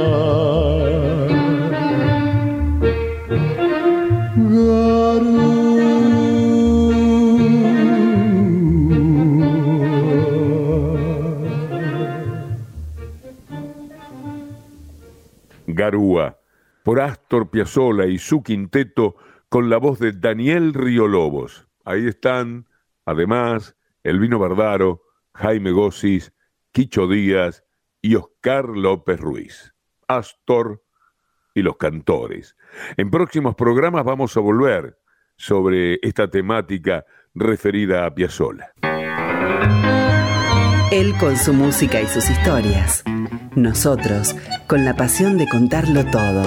Garúa, 15.67 16.39
por 16.83 17.01
Astor 17.01 17.51
Piazzolla 17.51 18.07
y 18.07 18.19
su 18.19 18.43
quinteto 18.43 19.17
con 19.49 19.71
la 19.71 19.79
voz 19.79 19.99
de 19.99 20.13
Daniel 20.13 20.75
Riolobos. 20.75 21.69
Ahí 21.85 22.07
están, 22.07 22.67
además, 23.07 23.77
Elvino 24.03 24.39
Bardaro, 24.39 25.03
Jaime 25.35 25.71
Gossis, 25.71 26.33
Quicho 26.73 27.09
Díaz 27.09 27.65
y 28.01 28.15
Oscar 28.15 28.69
López 28.69 29.19
Ruiz. 29.21 29.75
Astor 30.07 30.83
y 31.55 31.63
los 31.63 31.77
cantores. 31.77 32.57
En 32.97 33.11
próximos 33.11 33.55
programas 33.55 34.05
vamos 34.05 34.37
a 34.37 34.41
volver 34.41 34.99
sobre 35.37 35.99
esta 36.03 36.31
temática 36.31 37.05
referida 37.35 38.07
a 38.07 38.15
Piazzolla. 38.15 38.73
Él 40.93 41.15
con 41.19 41.37
su 41.37 41.53
música 41.55 42.01
y 42.01 42.07
sus 42.07 42.29
historias. 42.31 43.05
Nosotros 43.55 44.35
con 44.67 44.85
la 44.85 44.95
pasión 44.95 45.39
de 45.39 45.49
contarlo 45.49 46.05
todo. 46.07 46.43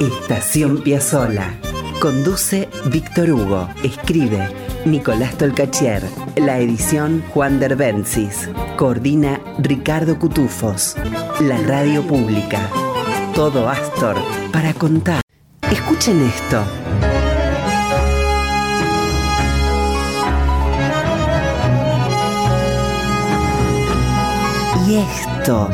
Estación 0.00 0.82
Piazzolla. 0.82 1.58
Conduce 2.00 2.68
Víctor 2.90 3.30
Hugo. 3.30 3.68
Escribe 3.82 4.48
Nicolás 4.86 5.36
Tolcachier. 5.36 6.02
La 6.36 6.58
edición 6.60 7.24
Juan 7.34 7.58
Derbencis. 7.58 8.48
Coordina 8.76 9.40
Ricardo 9.58 10.16
Cutufos. 10.16 10.96
La 11.40 11.58
radio 11.58 12.02
pública. 12.06 12.70
Todo 13.34 13.68
Astor 13.68 14.16
para 14.52 14.72
contar. 14.74 15.22
Escuchen 15.70 16.22
esto. 16.22 16.64
Y 24.86 24.96
esto. 24.98 25.68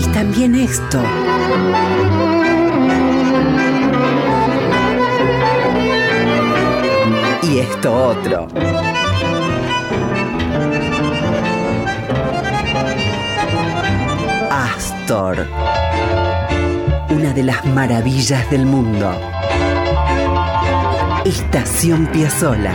Y 0.00 0.06
también 0.12 0.54
esto. 0.54 1.02
Y 7.54 7.60
esto 7.60 7.94
otro. 7.94 8.48
Astor. 14.50 15.46
Una 17.10 17.32
de 17.32 17.44
las 17.44 17.64
maravillas 17.66 18.50
del 18.50 18.66
mundo. 18.66 19.08
Estación 21.24 22.06
Piazzola. 22.06 22.72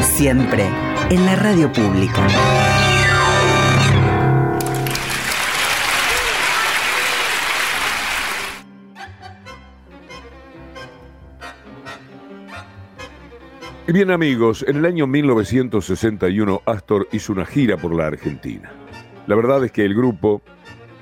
Siempre 0.00 0.64
en 1.10 1.26
la 1.26 1.36
radio 1.36 1.70
pública. 1.70 2.77
Bien 13.94 14.10
amigos, 14.10 14.66
en 14.68 14.76
el 14.76 14.84
año 14.84 15.06
1961 15.06 16.60
Astor 16.66 17.08
hizo 17.10 17.32
una 17.32 17.46
gira 17.46 17.78
por 17.78 17.94
la 17.94 18.08
Argentina. 18.08 18.70
La 19.26 19.34
verdad 19.34 19.64
es 19.64 19.72
que 19.72 19.82
el 19.82 19.94
grupo, 19.94 20.42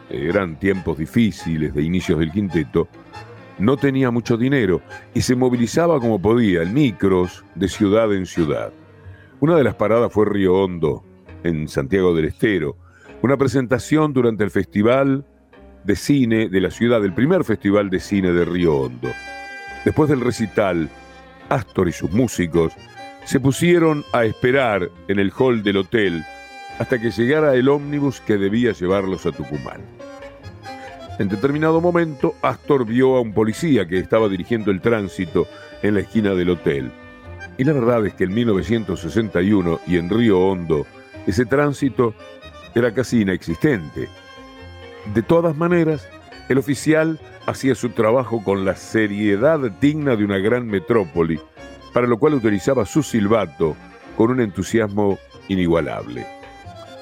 eh, 0.08 0.26
eran 0.28 0.56
tiempos 0.56 0.96
difíciles 0.96 1.74
de 1.74 1.82
inicios 1.82 2.20
del 2.20 2.30
quinteto, 2.30 2.86
no 3.58 3.76
tenía 3.76 4.12
mucho 4.12 4.36
dinero 4.36 4.82
y 5.14 5.22
se 5.22 5.34
movilizaba 5.34 5.98
como 5.98 6.22
podía 6.22 6.62
en 6.62 6.74
micros 6.74 7.44
de 7.56 7.68
ciudad 7.68 8.14
en 8.14 8.24
ciudad. 8.24 8.72
Una 9.40 9.56
de 9.56 9.64
las 9.64 9.74
paradas 9.74 10.12
fue 10.12 10.26
Río 10.26 10.54
Hondo, 10.54 11.04
en 11.42 11.66
Santiago 11.66 12.14
del 12.14 12.26
Estero, 12.26 12.76
una 13.20 13.36
presentación 13.36 14.12
durante 14.12 14.44
el 14.44 14.52
Festival 14.52 15.26
de 15.82 15.96
Cine 15.96 16.48
de 16.48 16.60
la 16.60 16.70
ciudad, 16.70 17.04
el 17.04 17.14
primer 17.14 17.42
Festival 17.42 17.90
de 17.90 17.98
Cine 17.98 18.32
de 18.32 18.44
Río 18.44 18.76
Hondo. 18.76 19.08
Después 19.84 20.08
del 20.08 20.20
recital, 20.20 20.88
Astor 21.48 21.88
y 21.88 21.92
sus 21.92 22.10
músicos 22.10 22.72
se 23.24 23.40
pusieron 23.40 24.04
a 24.12 24.24
esperar 24.24 24.90
en 25.08 25.18
el 25.18 25.32
hall 25.36 25.62
del 25.62 25.78
hotel 25.78 26.24
hasta 26.78 27.00
que 27.00 27.10
llegara 27.10 27.54
el 27.54 27.68
ómnibus 27.68 28.20
que 28.20 28.36
debía 28.36 28.72
llevarlos 28.72 29.26
a 29.26 29.32
Tucumán. 29.32 29.80
En 31.18 31.28
determinado 31.28 31.80
momento, 31.80 32.34
Astor 32.42 32.84
vio 32.84 33.16
a 33.16 33.20
un 33.20 33.32
policía 33.32 33.86
que 33.88 33.98
estaba 33.98 34.28
dirigiendo 34.28 34.70
el 34.70 34.82
tránsito 34.82 35.48
en 35.82 35.94
la 35.94 36.00
esquina 36.00 36.34
del 36.34 36.50
hotel. 36.50 36.92
Y 37.56 37.64
la 37.64 37.72
verdad 37.72 38.04
es 38.06 38.14
que 38.14 38.24
en 38.24 38.34
1961 38.34 39.80
y 39.86 39.96
en 39.96 40.10
Río 40.10 40.38
Hondo, 40.40 40.86
ese 41.26 41.46
tránsito 41.46 42.14
era 42.74 42.92
casi 42.92 43.22
inexistente. 43.22 44.08
De 45.14 45.22
todas 45.22 45.56
maneras, 45.56 46.06
el 46.50 46.58
oficial 46.58 47.18
hacía 47.46 47.74
su 47.74 47.90
trabajo 47.90 48.42
con 48.42 48.64
la 48.64 48.76
seriedad 48.76 49.58
digna 49.80 50.16
de 50.16 50.24
una 50.24 50.38
gran 50.38 50.66
metrópoli, 50.66 51.40
para 51.92 52.06
lo 52.06 52.18
cual 52.18 52.34
utilizaba 52.34 52.84
su 52.84 53.02
silbato 53.02 53.76
con 54.16 54.30
un 54.30 54.40
entusiasmo 54.40 55.18
inigualable 55.48 56.26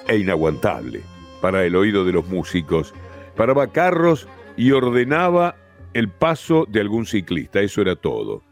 e 0.07 0.19
inaguantable 0.19 1.01
para 1.45 1.65
el 1.65 1.77
oído 1.77 2.05
de 2.05 2.13
los 2.13 2.27
músicos 2.29 2.95
paraba 3.37 3.67
carros 3.67 4.27
y 4.57 4.71
ordenaba 4.71 5.57
el 5.93 6.09
paso 6.09 6.67
de 6.69 6.81
algún 6.81 7.05
ciclista, 7.05 7.61
eso 7.61 7.83
era 7.83 7.97
todo. 7.97 8.43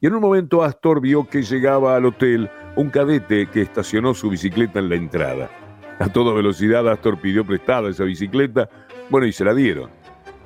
Y 0.00 0.06
en 0.06 0.14
un 0.14 0.20
momento 0.20 0.62
Astor 0.62 1.00
vio 1.00 1.28
que 1.28 1.42
llegaba 1.42 1.96
al 1.96 2.04
hotel 2.04 2.50
un 2.76 2.90
cadete 2.90 3.46
que 3.46 3.62
estacionó 3.62 4.14
su 4.14 4.28
bicicleta 4.28 4.80
en 4.80 4.88
la 4.88 4.96
entrada. 4.96 5.50
A 5.98 6.08
toda 6.08 6.34
velocidad 6.34 6.88
Astor 6.88 7.20
pidió 7.20 7.44
prestada 7.44 7.88
esa 7.88 8.04
bicicleta, 8.04 8.68
bueno, 9.08 9.26
y 9.26 9.32
se 9.32 9.44
la 9.44 9.54
dieron. 9.54 9.90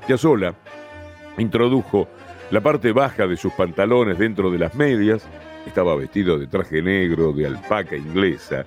Ya 0.09 0.17
sola, 0.17 0.55
introdujo 1.39 2.09
la 2.51 2.61
parte 2.61 2.93
baja 2.93 3.27
de 3.27 3.37
sus 3.37 3.53
pantalones 3.53 4.19
dentro 4.19 4.51
de 4.51 4.59
las 4.59 4.75
medias, 4.75 5.27
estaba 5.67 5.97
vestido 5.97 6.39
de 6.39 6.47
traje 6.47 6.81
negro 6.81 7.33
de 7.33 7.47
alpaca 7.47 7.97
inglesa, 7.97 8.65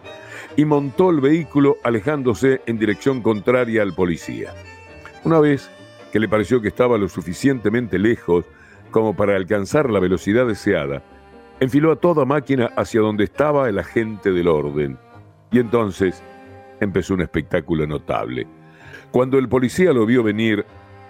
y 0.56 0.66
montó 0.66 1.12
el 1.12 1.22
vehículo 1.22 1.78
alejándose 1.84 2.62
en 2.66 2.78
dirección 2.78 3.22
contraria 3.22 3.82
al 3.82 3.94
policía. 3.94 4.54
Una 5.24 5.40
vez 5.40 5.70
que 6.12 6.20
le 6.20 6.28
pareció 6.28 6.62
que 6.62 6.68
estaba 6.68 6.98
lo 6.98 7.08
suficientemente 7.08 8.00
lejos 8.00 8.46
como 8.92 9.16
para 9.16 9.36
alcanzar 9.36 9.90
la 9.90 10.00
velocidad 10.00 10.48
deseada, 10.48 11.02
enfiló 11.60 11.92
a 11.92 11.98
toda 11.98 12.26
máquina 12.26 12.72
hacia 12.76 13.02
donde 13.02 13.26
estaba 13.26 13.70
el 13.70 13.80
agente 13.80 14.32
del 14.32 14.48
orden. 14.48 14.98
Y 15.52 15.60
entonces 15.60 16.24
empezó 16.80 17.14
un 17.14 17.22
espectáculo 17.22 17.86
notable. 17.86 18.48
Cuando 19.12 19.38
el 19.38 19.50
policía 19.50 19.94
lo 19.94 20.06
vio 20.06 20.24
venir, 20.24 20.66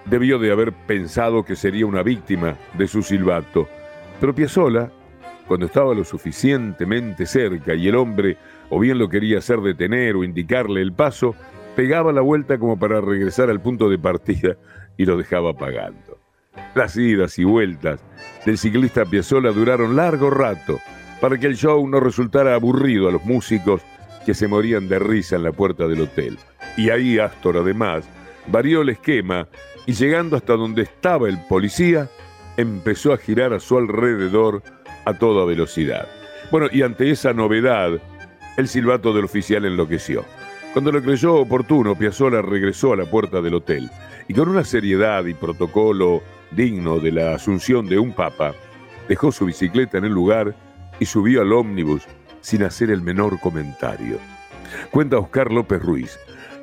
debió 0.05 0.39
de 0.39 0.51
haber 0.51 0.73
pensado 0.73 1.43
que 1.43 1.55
sería 1.55 1.85
una 1.85 2.03
víctima 2.03 2.55
de 2.73 2.87
su 2.87 3.01
silbato. 3.01 3.67
Pero 4.19 4.33
Piazzolla, 4.33 4.91
cuando 5.47 5.65
estaba 5.65 5.93
lo 5.93 6.03
suficientemente 6.03 7.25
cerca 7.25 7.73
y 7.73 7.87
el 7.87 7.95
hombre 7.95 8.37
o 8.69 8.79
bien 8.79 8.97
lo 8.97 9.09
quería 9.09 9.39
hacer 9.39 9.59
detener 9.61 10.15
o 10.15 10.23
indicarle 10.23 10.81
el 10.81 10.93
paso, 10.93 11.35
pegaba 11.75 12.11
la 12.11 12.21
vuelta 12.21 12.57
como 12.57 12.77
para 12.77 13.01
regresar 13.01 13.49
al 13.49 13.61
punto 13.61 13.89
de 13.89 13.97
partida 13.97 14.57
y 14.97 15.05
lo 15.05 15.17
dejaba 15.17 15.53
pagando. 15.53 16.19
Las 16.75 16.97
idas 16.97 17.39
y 17.39 17.43
vueltas 17.43 18.03
del 18.45 18.57
ciclista 18.57 19.05
Piazzolla 19.05 19.51
duraron 19.51 19.95
largo 19.95 20.29
rato 20.29 20.79
para 21.21 21.37
que 21.37 21.47
el 21.47 21.55
show 21.55 21.87
no 21.87 21.99
resultara 21.99 22.55
aburrido 22.55 23.07
a 23.07 23.11
los 23.11 23.23
músicos 23.25 23.81
que 24.25 24.33
se 24.33 24.47
morían 24.47 24.87
de 24.87 24.99
risa 24.99 25.37
en 25.37 25.43
la 25.43 25.51
puerta 25.51 25.87
del 25.87 26.01
hotel. 26.01 26.37
Y 26.77 26.89
ahí 26.89 27.19
Astor 27.19 27.57
además 27.57 28.07
varió 28.47 28.81
el 28.81 28.89
esquema 28.89 29.47
y 29.85 29.93
llegando 29.93 30.35
hasta 30.35 30.53
donde 30.53 30.83
estaba 30.83 31.27
el 31.29 31.39
policía, 31.47 32.09
empezó 32.57 33.13
a 33.13 33.17
girar 33.17 33.53
a 33.53 33.59
su 33.59 33.77
alrededor 33.77 34.63
a 35.05 35.13
toda 35.13 35.45
velocidad. 35.45 36.07
Bueno, 36.51 36.67
y 36.71 36.81
ante 36.81 37.09
esa 37.09 37.33
novedad, 37.33 37.99
el 38.57 38.67
silbato 38.67 39.13
del 39.13 39.25
oficial 39.25 39.65
enloqueció. 39.65 40.25
Cuando 40.73 40.91
lo 40.91 41.01
creyó 41.01 41.35
oportuno, 41.35 41.95
Piazzolla 41.95 42.41
regresó 42.41 42.93
a 42.93 42.97
la 42.97 43.05
puerta 43.05 43.41
del 43.41 43.55
hotel 43.55 43.89
y 44.27 44.33
con 44.33 44.49
una 44.49 44.63
seriedad 44.63 45.25
y 45.25 45.33
protocolo 45.33 46.21
digno 46.51 46.99
de 46.99 47.11
la 47.11 47.35
asunción 47.35 47.87
de 47.87 47.97
un 47.97 48.13
papa, 48.13 48.53
dejó 49.07 49.31
su 49.31 49.45
bicicleta 49.45 49.97
en 49.97 50.05
el 50.05 50.11
lugar 50.11 50.55
y 50.99 51.05
subió 51.05 51.41
al 51.41 51.53
ómnibus 51.53 52.03
sin 52.41 52.63
hacer 52.63 52.91
el 52.91 53.01
menor 53.01 53.39
comentario. 53.39 54.17
Cuenta 54.91 55.17
Oscar 55.17 55.51
López 55.51 55.81
Ruiz 55.81 56.19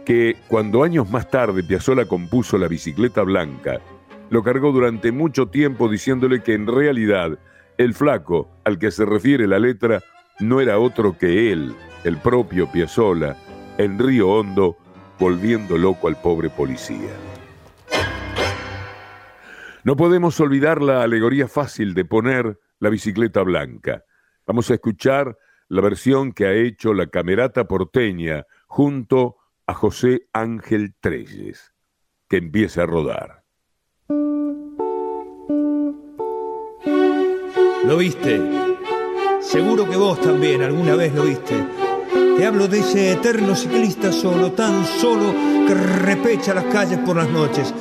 que 0.07 0.37
cuando 0.47 0.85
años 0.85 1.11
más 1.11 1.29
tarde 1.29 1.65
Piazzolla 1.65 2.07
compuso 2.07 2.57
la 2.57 2.69
bicicleta 2.69 3.23
blanca, 3.23 3.81
lo 4.31 4.43
cargó 4.43 4.71
durante 4.71 5.11
mucho 5.11 5.49
tiempo 5.49 5.89
diciéndole 5.89 6.43
que 6.43 6.55
en 6.55 6.69
realidad 6.69 7.39
el 7.77 7.93
flaco 7.93 8.49
al 8.65 8.79
que 8.79 8.93
se 8.93 9.05
refiere 9.05 9.49
la 9.49 9.59
letra 9.59 10.03
no 10.39 10.61
era 10.61 10.79
otro 10.79 11.19
que 11.19 11.53
él, 11.53 11.75
el 12.05 12.19
propio 12.19 12.71
Piazzolla, 12.71 13.37
en 13.79 13.99
Río 13.99 14.31
Hondo, 14.31 14.77
volviendo 15.19 15.77
loco 15.77 16.07
al 16.07 16.17
pobre 16.21 16.51
policía. 16.51 17.11
No 19.83 19.97
podemos 19.97 20.39
olvidar 20.41 20.83
la 20.83 21.03
alegoría 21.03 21.49
fácil 21.49 21.95
de 21.95 22.05
poner 22.05 22.61
la 22.79 22.91
bicicleta 22.91 23.43
blanca. 23.43 24.05
Vamos 24.47 24.71
a 24.71 24.75
escuchar 24.75 25.37
la 25.69 25.81
versión 25.81 26.33
que 26.33 26.47
ha 26.47 26.53
hecho 26.53 26.95
la 26.95 27.09
Camerata 27.09 27.67
Porteña 27.67 28.47
junto 28.69 29.37
a 29.67 29.75
José 29.75 30.29
Ángel 30.33 30.95
Treyes, 31.01 31.75
que 32.29 32.37
empieza 32.39 32.83
a 32.83 32.87
rodar. 32.87 33.47
lo 37.87 37.97
viste. 37.99 38.41
Seguro 39.41 39.89
que 39.89 39.97
vos 39.97 40.21
también 40.21 40.61
alguna 40.63 40.97
vez 40.97 41.15
lo 41.15 41.23
viste. 41.23 41.55
Te 42.37 42.45
hablo 42.45 42.67
de 42.67 42.81
ese 42.81 43.13
eterno 43.13 43.55
ciclista 43.55 44.11
solo, 44.11 44.53
tan 44.53 44.85
solo 44.85 45.33
que 45.67 45.75
repecha 45.75 46.53
las 46.53 46.65
calles 46.65 46.99
por 46.99 47.17
las 47.17 47.29
noches. 47.29 47.73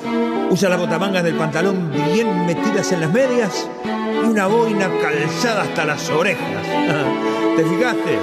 Usa 0.51 0.69
las 0.69 0.79
botamangas 0.79 1.23
del 1.23 1.35
pantalón 1.35 1.91
bien 1.91 2.45
metidas 2.45 2.91
en 2.91 3.01
las 3.01 3.11
medias 3.11 3.67
y 3.83 4.27
una 4.27 4.45
boina 4.45 4.89
calzada 5.01 5.63
hasta 5.63 5.85
las 5.85 6.07
orejas. 6.11 6.65
¿Te 7.57 7.65
fijaste? 7.65 8.19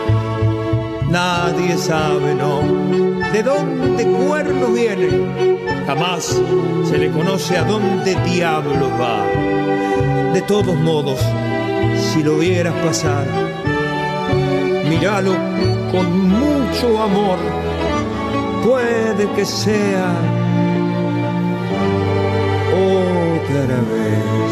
Nadie 1.11 1.77
sabe, 1.77 2.35
no, 2.35 2.62
de 3.33 3.42
dónde 3.42 4.05
cuerno 4.05 4.68
viene. 4.68 5.09
Jamás 5.87 6.40
se 6.85 6.99
le 6.99 7.11
conoce 7.11 7.57
a 7.57 7.64
dónde 7.64 8.14
diablo 8.27 8.90
va. 9.01 9.25
De 10.35 10.42
todos 10.42 10.77
modos, 10.77 11.21
si 11.97 12.23
lo 12.23 12.38
vieras 12.38 12.75
pasar, 12.85 13.27
míralo 14.88 15.35
con 15.90 16.29
mucho 16.29 17.03
amor. 17.03 17.38
Puede 18.64 19.29
que 19.35 19.45
sea 19.45 20.12
otra 22.71 23.77
vez. 23.92 24.42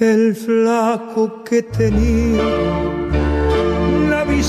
El 0.00 0.34
flaco 0.34 1.44
que 1.44 1.62
tenía 1.62 3.03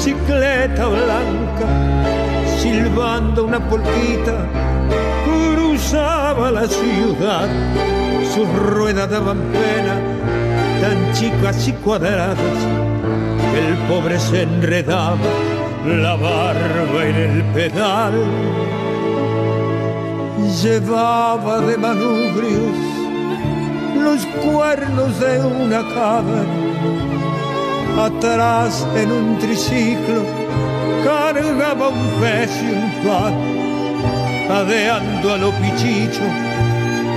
bicicleta 0.06 0.88
blanca, 0.88 1.68
silbando 2.60 3.46
una 3.46 3.60
polquita, 3.60 4.46
cruzaba 5.26 6.52
la 6.52 6.68
ciudad. 6.68 7.48
Sus 8.34 8.48
ruedas 8.70 9.10
daban 9.10 9.40
pena, 9.52 9.96
tan 10.80 11.12
chicas 11.14 11.68
y 11.68 11.74
cuadradas, 11.74 12.38
que 13.52 13.68
el 13.68 13.78
pobre 13.88 14.20
se 14.20 14.44
enredaba 14.44 15.18
la 15.86 16.16
barba 16.16 17.06
en 17.06 17.16
el 17.16 17.44
pedal. 17.54 18.14
Llevaba 20.62 21.62
de 21.62 21.78
manubrios 21.78 22.78
los 24.00 24.26
cuernos 24.44 25.20
de 25.20 25.40
una 25.46 25.80
cabra. 25.96 27.25
Atrás 27.98 28.86
en 28.96 29.10
un 29.10 29.40
triciclo 29.40 30.24
cargaba 31.04 31.88
un 31.90 32.08
pez 32.20 32.52
y 32.62 32.72
un 32.72 32.92
pan. 33.06 33.34
Adeando 34.52 35.34
a 35.34 35.38
lo 35.38 35.52
pichicho, 35.52 36.22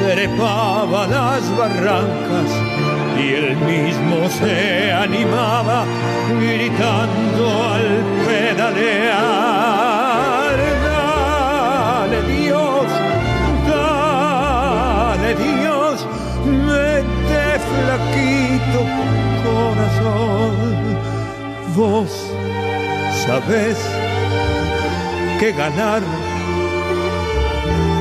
trepaba 0.00 1.06
las 1.08 1.42
barrancas 1.58 2.50
y 3.18 3.34
él 3.34 3.56
mismo 3.56 4.28
se 4.28 4.92
animaba 4.92 5.84
gritando 6.40 7.44
al 7.72 8.04
pedalear. 8.26 9.88
Flaquito 17.70 18.81
corazón. 19.44 20.54
Vos 21.76 22.11
sabés 23.26 23.78
que 25.38 25.52
ganar 25.52 26.02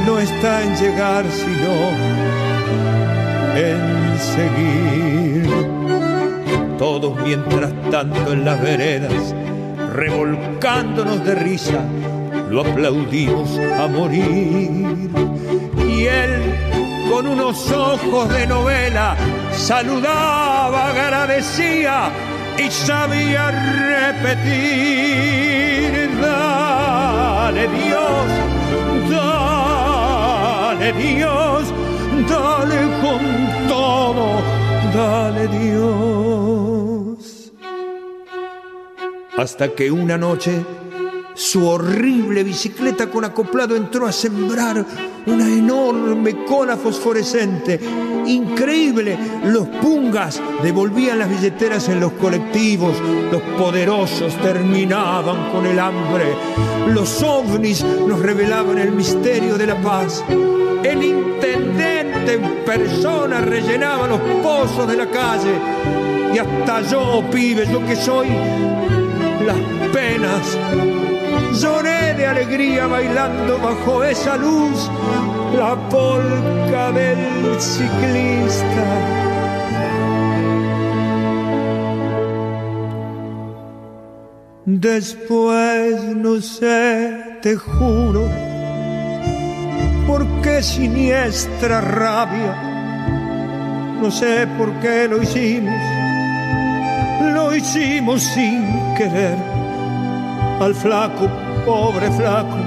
no 0.07 0.19
está 0.19 0.63
en 0.63 0.75
llegar, 0.75 1.25
sino 1.29 1.73
en 3.55 4.17
seguir. 4.35 5.47
Todos 6.77 7.19
mientras 7.23 7.71
tanto 7.91 8.31
en 8.31 8.45
las 8.45 8.61
veredas, 8.61 9.35
revolcándonos 9.93 11.25
de 11.25 11.35
risa, 11.35 11.81
lo 12.49 12.61
aplaudimos 12.61 13.59
a 13.59 13.87
morir. 13.87 15.09
Y 15.89 16.05
él, 16.05 16.36
con 17.09 17.27
unos 17.27 17.71
ojos 17.71 18.29
de 18.29 18.47
novela, 18.47 19.15
saludaba, 19.51 20.87
agradecía 20.89 22.09
y 22.57 22.71
sabía 22.71 23.51
repetir. 24.21 26.09
Dale 26.21 27.67
Dios, 27.67 28.27
dale 29.09 30.93
Dios, 30.93 31.73
dale 32.29 32.87
con 33.01 33.19
todo, 33.67 34.41
dale 34.93 35.47
Dios. 35.47 37.51
Hasta 39.37 39.69
que 39.69 39.91
una 39.91 40.17
noche 40.17 40.65
su 41.37 41.67
horrible 41.67 42.43
bicicleta 42.43 43.11
con 43.11 43.23
acoplado 43.23 43.75
entró 43.75 44.07
a 44.07 44.11
sembrar 44.11 44.83
una 45.27 45.47
enorme 45.47 46.43
cola 46.43 46.75
fosforescente. 46.75 47.79
Increíble, 48.25 49.15
los 49.45 49.67
pungas 49.67 50.41
devolvían 50.63 51.19
las 51.19 51.29
billeteras 51.29 51.89
en 51.89 51.99
los 51.99 52.13
colectivos, 52.13 52.97
los 53.31 53.41
poderosos 53.55 54.35
terminaban 54.41 55.51
con 55.51 55.67
el 55.67 55.77
hambre, 55.79 56.33
los 56.91 57.21
ovnis 57.21 57.83
nos 57.83 58.19
revelaban 58.19 58.79
el 58.79 58.91
misterio 58.91 59.59
de 59.59 59.67
la 59.67 59.79
paz. 59.79 60.23
El 60.83 61.03
intendente 61.03 62.33
en 62.33 62.65
persona 62.65 63.41
rellenaba 63.41 64.07
los 64.07 64.19
pozos 64.41 64.87
de 64.87 64.97
la 64.97 65.05
calle 65.05 65.53
y 66.33 66.37
hasta 66.39 66.81
yo, 66.81 67.23
pibe, 67.31 67.67
yo 67.71 67.85
que 67.85 67.95
soy 67.95 68.27
las 69.45 69.57
penas 69.93 70.57
Lloré 71.53 72.13
de 72.13 72.27
alegría 72.27 72.87
bailando 72.87 73.57
bajo 73.59 74.03
esa 74.03 74.37
luz 74.37 74.89
la 75.55 75.75
polca 75.89 76.91
del 76.91 77.59
ciclista. 77.59 78.85
Después 84.65 86.15
no 86.15 86.41
sé, 86.41 87.39
te 87.41 87.55
juro, 87.55 88.29
por 90.05 90.27
qué 90.41 90.61
siniestra 90.61 91.81
rabia, 91.81 92.53
no 94.01 94.11
sé 94.11 94.45
por 94.57 94.71
qué 94.81 95.07
lo 95.07 95.23
hicimos, 95.23 95.81
lo 97.33 97.55
hicimos 97.55 98.21
sin 98.21 98.93
querer 98.95 99.56
al 100.59 100.73
flaco, 100.73 101.29
pobre 101.65 102.09
flaco, 102.11 102.57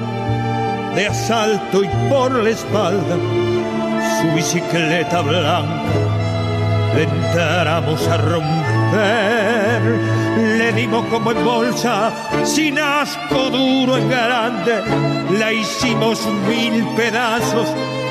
de 0.95 1.07
asalto 1.07 1.83
y 1.83 1.89
por 2.09 2.33
la 2.33 2.51
espalda, 2.51 3.17
su 4.21 4.35
bicicleta 4.35 5.21
blanca, 5.21 5.83
le 6.95 7.03
entramos 7.05 8.09
a 8.09 8.17
romper. 8.17 10.01
Le 10.59 10.73
dimos 10.73 11.05
como 11.07 11.33
en 11.33 11.45
bolsa, 11.45 12.13
sin 12.45 12.79
asco 12.79 13.51
duro 13.51 13.97
en 13.97 14.09
grande, 14.09 14.83
la 15.39 15.53
hicimos 15.53 16.27
mil 16.49 16.87
pedazos 16.97 17.69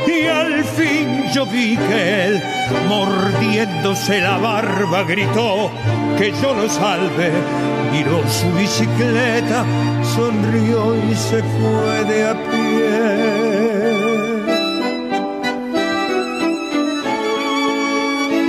y 0.08 0.26
al 0.28 0.64
fin 0.64 1.32
yo 1.34 1.46
vi 1.46 1.76
que 1.76 2.26
él, 2.26 2.44
mordiéndose 2.88 4.22
la 4.22 4.38
barba, 4.38 5.04
gritó 5.04 5.72
que 6.18 6.32
yo 6.42 6.54
lo 6.54 6.70
salve. 6.70 7.32
Miró 7.92 8.22
su 8.30 8.52
bicicleta, 8.58 9.66
sonrió 10.16 10.96
y 10.96 11.16
se 11.16 11.42
fue 11.44 12.06
de 12.06 12.28
a 12.28 12.34
pie. 12.50 12.90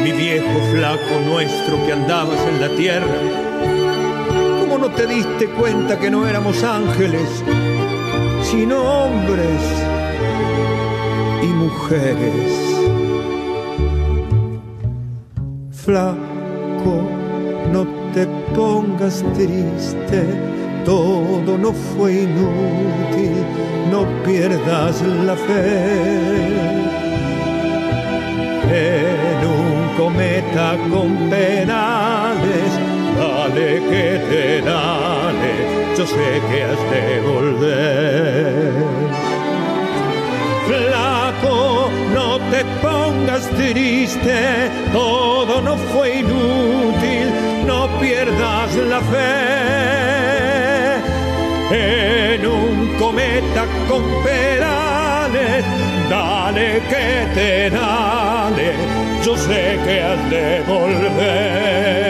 Mi 0.02 0.12
viejo 0.12 0.60
flaco 0.72 1.20
nuestro 1.26 1.86
que 1.86 1.92
andabas 1.92 2.40
en 2.48 2.60
la 2.60 2.68
tierra, 2.76 3.16
¿cómo 4.60 4.78
no 4.78 4.90
te 4.90 5.06
diste 5.06 5.46
cuenta 5.46 5.98
que 5.98 6.10
no 6.10 6.26
éramos 6.26 6.62
ángeles, 6.62 7.44
sino 8.42 8.82
hombres? 8.82 9.60
y 11.42 11.46
mujeres. 11.46 12.52
Flaco, 15.70 17.08
no 17.72 17.99
te 18.12 18.26
pongas 18.54 19.24
triste, 19.34 20.22
todo 20.84 21.56
no 21.58 21.72
fue 21.72 22.22
inútil, 22.22 23.44
no 23.90 24.06
pierdas 24.24 25.02
la 25.26 25.36
fe. 25.36 26.90
En 28.72 29.40
un 29.46 29.96
cometa 29.96 30.76
con 30.90 31.28
penales, 31.28 32.70
dale 33.18 33.80
que 33.90 34.20
te 34.30 34.60
dale, 34.62 35.52
yo 35.96 36.06
sé 36.06 36.40
que 36.48 36.62
has 36.64 36.82
de 36.90 37.20
volver 37.28 39.20
flaco, 40.70 41.90
no 42.14 42.38
te 42.50 42.64
pongas 42.80 43.48
triste, 43.50 44.70
todo 44.92 45.60
no 45.60 45.76
fue 45.76 46.20
inútil, 46.20 47.28
pierdas 48.20 48.76
la 48.76 49.00
fe. 49.00 49.30
En 51.72 52.46
un 52.46 52.94
cometa 52.98 53.66
con 53.88 54.02
pedales, 54.22 55.64
dale 56.08 56.82
que 56.88 57.26
te 57.34 57.70
dale, 57.70 58.74
yo 59.24 59.36
sé 59.36 59.78
que 59.84 60.02
has 60.02 60.30
de 60.30 60.62
volver. 60.66 62.00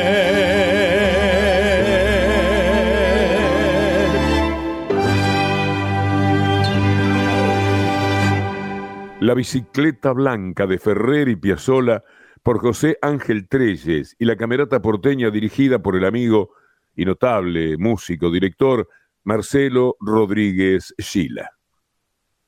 La 9.20 9.34
bicicleta 9.34 10.12
blanca 10.12 10.66
de 10.66 10.78
Ferrer 10.78 11.28
y 11.28 11.36
Piazzola 11.36 12.02
por 12.42 12.58
José 12.60 12.98
Ángel 13.02 13.48
Treyes 13.48 14.16
y 14.18 14.24
la 14.24 14.36
camerata 14.36 14.80
porteña 14.80 15.30
dirigida 15.30 15.80
por 15.80 15.96
el 15.96 16.04
amigo 16.04 16.50
y 16.94 17.04
notable 17.04 17.76
músico 17.76 18.30
director 18.30 18.88
Marcelo 19.24 19.96
Rodríguez 20.00 20.94
Schila. 20.98 21.50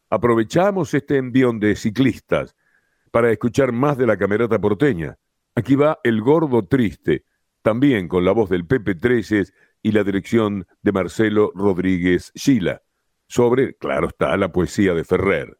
Aprovechamos 0.08 0.94
este 0.94 1.16
envión 1.16 1.60
de 1.60 1.76
ciclistas 1.76 2.54
para 3.10 3.30
escuchar 3.30 3.72
más 3.72 3.98
de 3.98 4.06
la 4.06 4.16
camerata 4.16 4.58
porteña. 4.58 5.16
Aquí 5.54 5.74
va 5.74 5.98
El 6.02 6.22
Gordo 6.22 6.66
Triste, 6.66 7.24
también 7.62 8.08
con 8.08 8.24
la 8.24 8.32
voz 8.32 8.48
del 8.50 8.66
Pepe 8.66 8.94
Treyes 8.94 9.52
y 9.82 9.92
la 9.92 10.04
dirección 10.04 10.66
de 10.82 10.92
Marcelo 10.92 11.52
Rodríguez 11.54 12.32
Schila, 12.36 12.82
sobre, 13.26 13.74
claro 13.76 14.08
está, 14.08 14.36
la 14.36 14.52
poesía 14.52 14.94
de 14.94 15.04
Ferrer. 15.04 15.58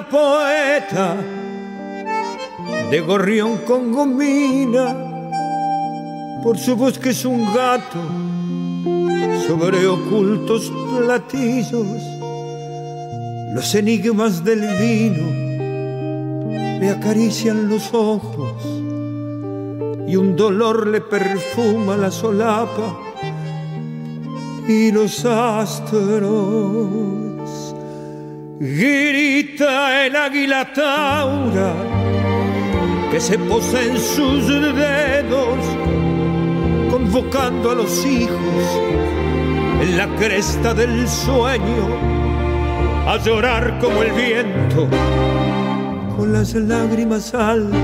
Poeta 0.00 1.16
de 2.90 3.00
gorrión 3.00 3.58
con 3.66 3.92
gomina, 3.92 4.96
por 6.42 6.58
su 6.58 6.76
voz 6.76 6.98
que 6.98 7.10
es 7.10 7.24
un 7.26 7.44
gato 7.52 8.00
sobre 9.46 9.86
ocultos 9.86 10.72
platillos, 10.96 11.86
los 13.54 13.74
enigmas 13.74 14.42
del 14.42 14.60
vino 14.60 15.42
le 16.80 16.90
acarician 16.90 17.68
los 17.68 17.92
ojos 17.92 18.54
y 20.08 20.16
un 20.16 20.34
dolor 20.36 20.86
le 20.86 21.00
perfuma 21.02 21.96
la 21.96 22.10
solapa 22.10 22.98
y 24.66 24.90
los 24.90 25.24
astros 25.24 26.02
Grita 28.64 30.06
el 30.06 30.14
águila 30.14 30.72
taura 30.72 31.74
que 33.10 33.18
se 33.18 33.36
posa 33.36 33.82
en 33.82 33.98
sus 33.98 34.46
dedos, 34.46 35.58
convocando 36.88 37.72
a 37.72 37.74
los 37.74 38.06
hijos 38.06 38.80
en 39.80 39.98
la 39.98 40.06
cresta 40.14 40.74
del 40.74 41.08
sueño 41.08 41.88
a 43.08 43.16
llorar 43.16 43.80
como 43.80 44.00
el 44.04 44.12
viento, 44.12 44.88
con 46.16 46.32
las 46.32 46.54
lágrimas 46.54 47.34
altas, 47.34 47.80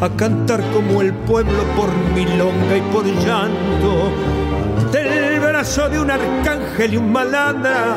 a 0.00 0.08
cantar 0.16 0.64
como 0.72 1.00
el 1.00 1.14
pueblo 1.14 1.62
por 1.76 1.94
milonga 2.12 2.76
y 2.76 2.80
por 2.92 3.04
llanto, 3.24 4.10
del 4.90 5.38
brazo 5.38 5.88
de 5.88 6.00
un 6.00 6.10
arcángel 6.10 6.94
y 6.94 6.96
un 6.96 7.12
malandra 7.12 7.96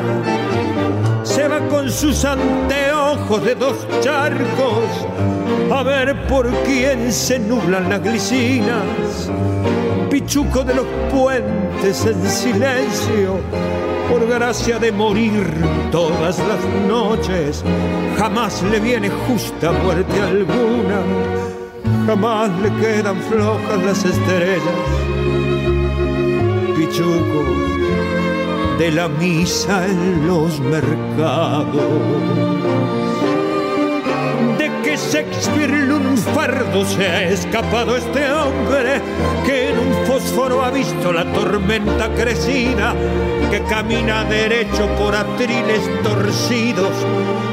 se 1.30 1.46
va 1.46 1.60
con 1.68 1.88
sus 1.88 2.24
anteojos 2.24 3.44
de 3.44 3.54
dos 3.54 3.76
charcos 4.00 5.06
a 5.72 5.82
ver 5.84 6.26
por 6.26 6.50
quién 6.64 7.12
se 7.12 7.38
nublan 7.38 7.88
las 7.88 8.02
glicinas. 8.02 9.30
Pichuco 10.10 10.64
de 10.64 10.74
los 10.74 10.86
puentes 11.12 12.04
en 12.04 12.28
silencio, 12.28 13.38
por 14.10 14.26
gracia 14.26 14.80
de 14.80 14.90
morir 14.90 15.46
todas 15.92 16.38
las 16.40 16.64
noches, 16.88 17.62
jamás 18.18 18.62
le 18.64 18.80
viene 18.80 19.08
justa 19.28 19.70
muerte 19.70 20.20
alguna, 20.20 21.00
jamás 22.06 22.50
le 22.60 22.70
quedan 22.82 23.16
flojas 23.22 23.82
las 23.84 24.04
estrellas. 24.04 24.64
Pichuco 26.76 27.69
de 28.80 28.90
la 28.92 29.08
misa 29.08 29.86
en 29.86 30.26
los 30.26 30.58
mercados. 30.58 31.92
De 34.56 34.70
que 34.82 34.96
Shakespeare 34.96 35.84
lunfardo 35.86 36.86
se 36.86 37.06
ha 37.06 37.28
escapado 37.28 37.94
este 37.94 38.32
hombre 38.32 39.02
que 39.44 39.68
en 39.68 39.78
un 39.78 40.06
fósforo 40.06 40.64
ha 40.64 40.70
visto 40.70 41.12
la 41.12 41.30
tormenta 41.30 42.08
crecida, 42.14 42.94
que 43.50 43.60
camina 43.64 44.24
derecho 44.24 44.86
por 44.98 45.14
atriles 45.14 45.82
torcidos 46.02 46.94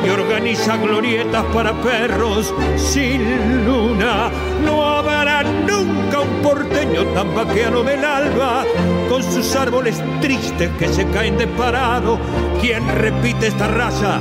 y 0.05 0.09
organiza 0.09 0.77
glorietas 0.77 1.43
para 1.53 1.73
perros 1.81 2.53
sin 2.77 3.65
luna. 3.65 4.31
No 4.63 4.81
habrá 4.81 5.43
nunca 5.43 5.97
un 5.97 6.06
porteño 6.41 7.03
tan 7.13 7.33
vaqueano 7.35 7.83
del 7.83 8.03
alba, 8.03 8.63
con 9.09 9.23
sus 9.23 9.55
árboles 9.55 10.01
tristes 10.21 10.69
que 10.79 10.87
se 10.87 11.05
caen 11.07 11.37
de 11.37 11.47
parado. 11.47 12.19
¿Quién 12.61 12.87
repite 12.87 13.47
esta 13.47 13.67
raza? 13.67 14.19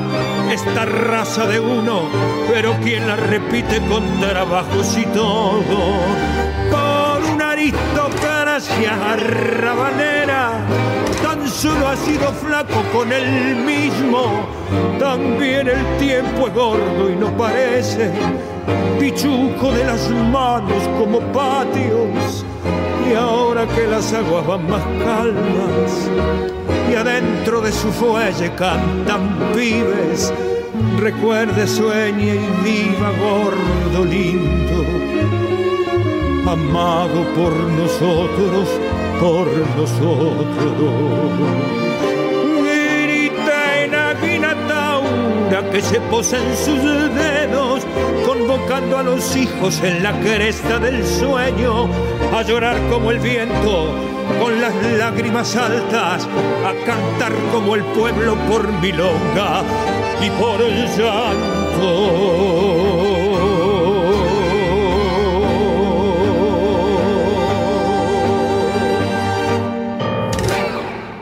Esta 0.50 0.84
raza 0.84 1.46
de 1.46 1.60
uno, 1.60 2.02
pero 2.52 2.74
¿quién 2.82 3.06
la 3.06 3.16
repite 3.16 3.80
con 3.88 4.02
trabajos 4.20 4.96
y 4.96 5.06
todo? 5.06 5.78
Por 6.70 7.34
una 7.34 7.52
aristocracia 7.52 9.12
arrabanera, 9.12 10.52
tan 11.22 11.48
solo 11.48 11.88
ha 11.88 11.96
sido 11.96 12.32
flaco 12.32 12.82
con 12.92 13.12
él 13.12 13.56
mismo. 13.56 14.46
También 14.98 15.68
el 15.68 15.98
tiempo 15.98 16.48
es 16.48 16.54
gordo 16.54 17.10
y 17.10 17.16
no 17.16 17.36
parece 17.36 18.10
pichuco 18.98 19.72
de 19.72 19.84
las 19.84 20.10
manos 20.10 20.82
como 20.98 21.20
patios. 21.32 22.44
Y 23.08 23.14
ahora 23.14 23.66
que 23.66 23.86
las 23.86 24.12
aguas 24.12 24.46
van 24.46 24.68
más 24.68 24.82
calmas 25.04 26.10
y 26.90 26.94
adentro 26.94 27.60
de 27.60 27.72
su 27.72 27.90
fuelle 27.92 28.52
cantan 28.54 29.38
pibes, 29.54 30.32
recuerde, 30.98 31.66
sueñe 31.66 32.34
y 32.34 32.48
viva 32.64 33.10
gordo 33.20 34.04
lindo, 34.04 34.84
amado 36.50 37.24
por 37.34 37.52
nosotros, 37.52 38.68
por 39.20 39.46
nosotros. 39.76 41.06
que 45.76 45.82
se 45.82 46.00
posa 46.02 46.38
en 46.38 46.56
sus 46.56 47.14
dedos, 47.14 47.75
convocando 48.38 48.98
a 48.98 49.02
los 49.02 49.36
hijos 49.36 49.82
en 49.82 50.02
la 50.02 50.18
cresta 50.20 50.78
del 50.78 51.04
sueño, 51.04 51.88
a 52.34 52.42
llorar 52.42 52.76
como 52.90 53.10
el 53.10 53.18
viento, 53.18 53.94
con 54.40 54.60
las 54.60 54.74
lágrimas 54.98 55.56
altas, 55.56 56.28
a 56.64 56.74
cantar 56.84 57.32
como 57.52 57.74
el 57.74 57.84
pueblo 57.84 58.36
por 58.48 58.70
milonga 58.80 59.62
y 60.20 60.30
por 60.30 60.60
el 60.60 60.86
llanto. 60.96 62.26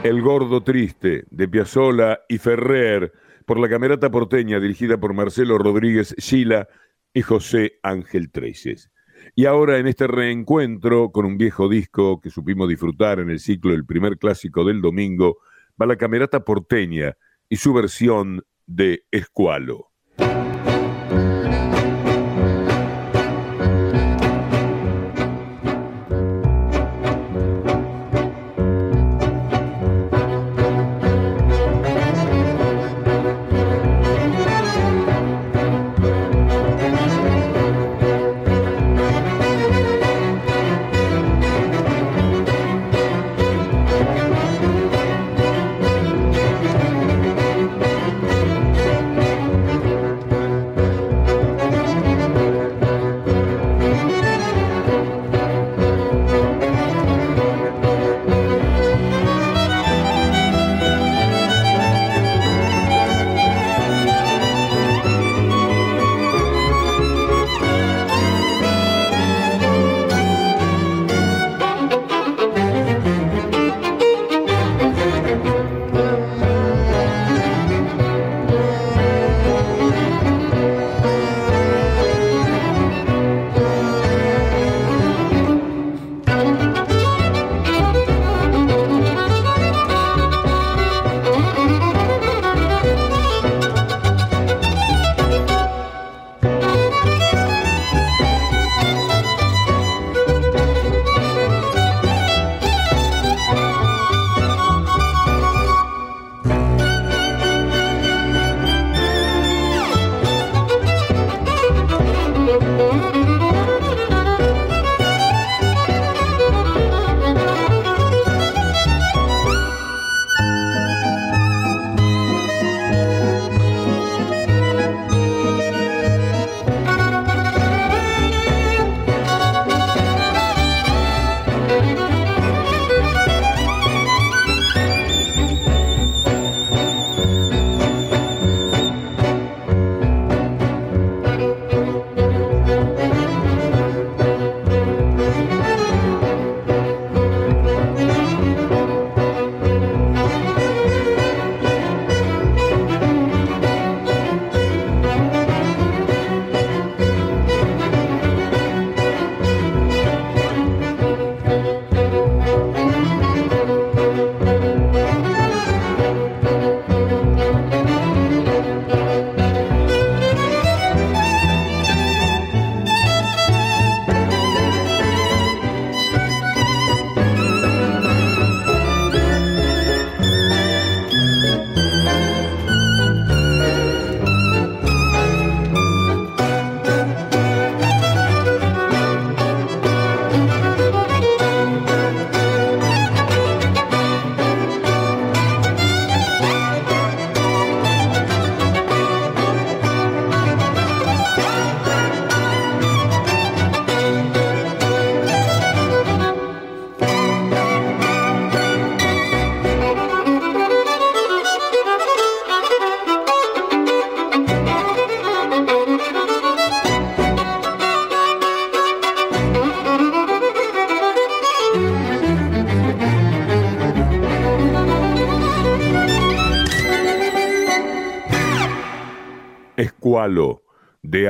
El 0.03 0.21
gordo 0.21 0.63
triste 0.63 1.25
de 1.31 1.49
Piazzola 1.49 2.21
y 2.29 2.39
Ferrer 2.39 3.13
por 3.47 3.59
la 3.59 3.69
Camerata 3.69 4.11
Porteña 4.11 4.61
dirigida 4.61 4.99
por 4.99 5.15
Marcelo 5.15 5.59
Rodríguez 5.59 6.15
Sila 6.19 6.69
y 7.15 7.23
José 7.23 7.79
Ángel 7.83 8.31
Treyes. 8.31 8.91
Y 9.35 9.47
ahora 9.47 9.79
en 9.79 9.87
este 9.87 10.07
reencuentro 10.07 11.11
con 11.11 11.25
un 11.25 11.39
viejo 11.39 11.69
disco 11.69 12.21
que 12.21 12.31
supimos 12.31 12.69
disfrutar 12.69 13.21
en 13.21 13.31
el 13.31 13.39
ciclo 13.39 13.71
del 13.71 13.87
primer 13.87 14.19
clásico 14.19 14.65
del 14.65 14.83
domingo, 14.83 15.39
va 15.81 15.87
la 15.87 15.97
camerata 15.97 16.45
porteña 16.45 17.17
y 17.49 17.57
su 17.57 17.73
versión 17.73 18.45
de 18.67 19.07
Escualo. 19.11 19.94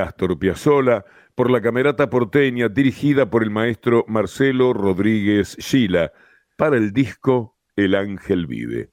Astor 0.05 0.37
por 1.35 1.51
la 1.51 1.61
Camerata 1.61 2.09
Porteña 2.09 2.69
dirigida 2.69 3.29
por 3.29 3.43
el 3.43 3.49
maestro 3.49 4.05
Marcelo 4.07 4.71
Rodríguez 4.73 5.57
Gila 5.59 6.11
para 6.55 6.77
el 6.77 6.93
disco 6.93 7.57
El 7.75 7.95
Ángel 7.95 8.45
Vive. 8.45 8.91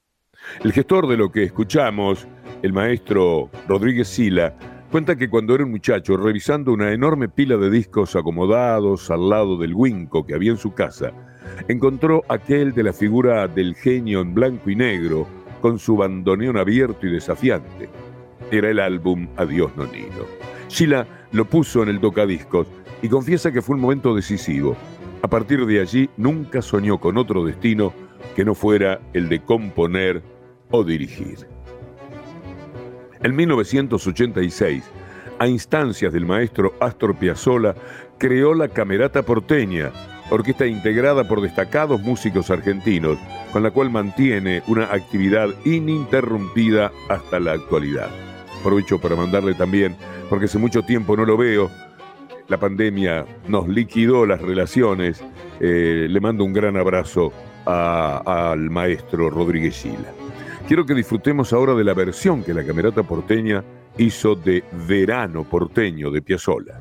El 0.63 0.73
gestor 0.73 1.07
de 1.07 1.17
lo 1.17 1.31
que 1.31 1.43
escuchamos, 1.43 2.27
el 2.63 2.73
maestro 2.73 3.49
Rodríguez 3.67 4.07
Sila, 4.07 4.55
cuenta 4.91 5.15
que 5.15 5.29
cuando 5.29 5.55
era 5.55 5.63
un 5.63 5.71
muchacho 5.71 6.17
revisando 6.17 6.73
una 6.73 6.91
enorme 6.91 7.29
pila 7.29 7.55
de 7.57 7.69
discos 7.69 8.15
acomodados 8.15 9.09
al 9.09 9.29
lado 9.29 9.57
del 9.57 9.73
Winco 9.73 10.25
que 10.25 10.33
había 10.33 10.51
en 10.51 10.57
su 10.57 10.73
casa, 10.73 11.13
encontró 11.67 12.23
aquel 12.27 12.73
de 12.73 12.83
la 12.83 12.93
figura 12.93 13.47
del 13.47 13.75
genio 13.75 14.21
en 14.21 14.33
blanco 14.33 14.69
y 14.69 14.75
negro 14.75 15.27
con 15.61 15.79
su 15.79 15.95
bandoneón 15.95 16.57
abierto 16.57 17.07
y 17.07 17.11
desafiante 17.11 17.89
era 18.51 18.69
el 18.69 18.79
álbum 18.79 19.27
Adiós 19.37 19.75
Nonino. 19.75 20.52
Sheila 20.73 21.05
lo 21.31 21.45
puso 21.45 21.83
en 21.83 21.89
el 21.89 21.99
tocadiscos 21.99 22.67
y 23.03 23.07
confiesa 23.07 23.51
que 23.51 23.61
fue 23.61 23.75
un 23.75 23.81
momento 23.81 24.15
decisivo. 24.15 24.75
A 25.21 25.27
partir 25.27 25.63
de 25.67 25.79
allí 25.79 26.09
nunca 26.17 26.63
soñó 26.63 26.99
con 26.99 27.17
otro 27.17 27.45
destino 27.45 27.93
que 28.35 28.43
no 28.43 28.55
fuera 28.55 28.99
el 29.13 29.29
de 29.29 29.39
componer 29.43 30.23
o 30.71 30.83
dirigir. 30.83 31.47
En 33.21 33.35
1986, 33.35 34.83
a 35.37 35.47
instancias 35.47 36.11
del 36.11 36.25
maestro 36.25 36.73
Astor 36.79 37.15
Piazzolla, 37.17 37.75
creó 38.17 38.55
la 38.55 38.67
Camerata 38.67 39.21
Porteña, 39.21 39.91
orquesta 40.31 40.65
integrada 40.65 41.27
por 41.27 41.41
destacados 41.41 42.01
músicos 42.01 42.49
argentinos, 42.49 43.19
con 43.51 43.61
la 43.61 43.69
cual 43.69 43.91
mantiene 43.91 44.63
una 44.67 44.85
actividad 44.85 45.49
ininterrumpida 45.65 46.91
hasta 47.09 47.39
la 47.39 47.51
actualidad. 47.51 48.32
Aprovecho 48.63 48.97
para 48.97 49.17
mandarle 49.17 49.55
también, 49.55 49.97
porque 50.29 50.45
hace 50.45 50.57
mucho 50.57 50.83
tiempo 50.83 51.17
no 51.17 51.25
lo 51.25 51.35
veo, 51.35 51.69
la 52.47 52.57
pandemia 52.57 53.25
nos 53.49 53.67
liquidó 53.67 54.25
las 54.25 54.41
relaciones. 54.41 55.21
Eh, 55.59 56.07
le 56.09 56.19
mando 56.21 56.45
un 56.45 56.53
gran 56.53 56.77
abrazo 56.77 57.33
al 57.65 58.69
maestro 58.69 59.29
Rodríguez 59.29 59.81
Gila. 59.81 60.13
Quiero 60.65 60.85
que 60.85 60.93
disfrutemos 60.93 61.51
ahora 61.51 61.73
de 61.73 61.83
la 61.83 61.93
versión 61.93 62.41
que 62.41 62.53
la 62.53 62.65
Camerata 62.65 63.03
Porteña 63.03 63.65
hizo 63.97 64.35
de 64.35 64.63
Verano 64.87 65.43
Porteño 65.43 66.09
de 66.09 66.21
Piazzolla. 66.21 66.79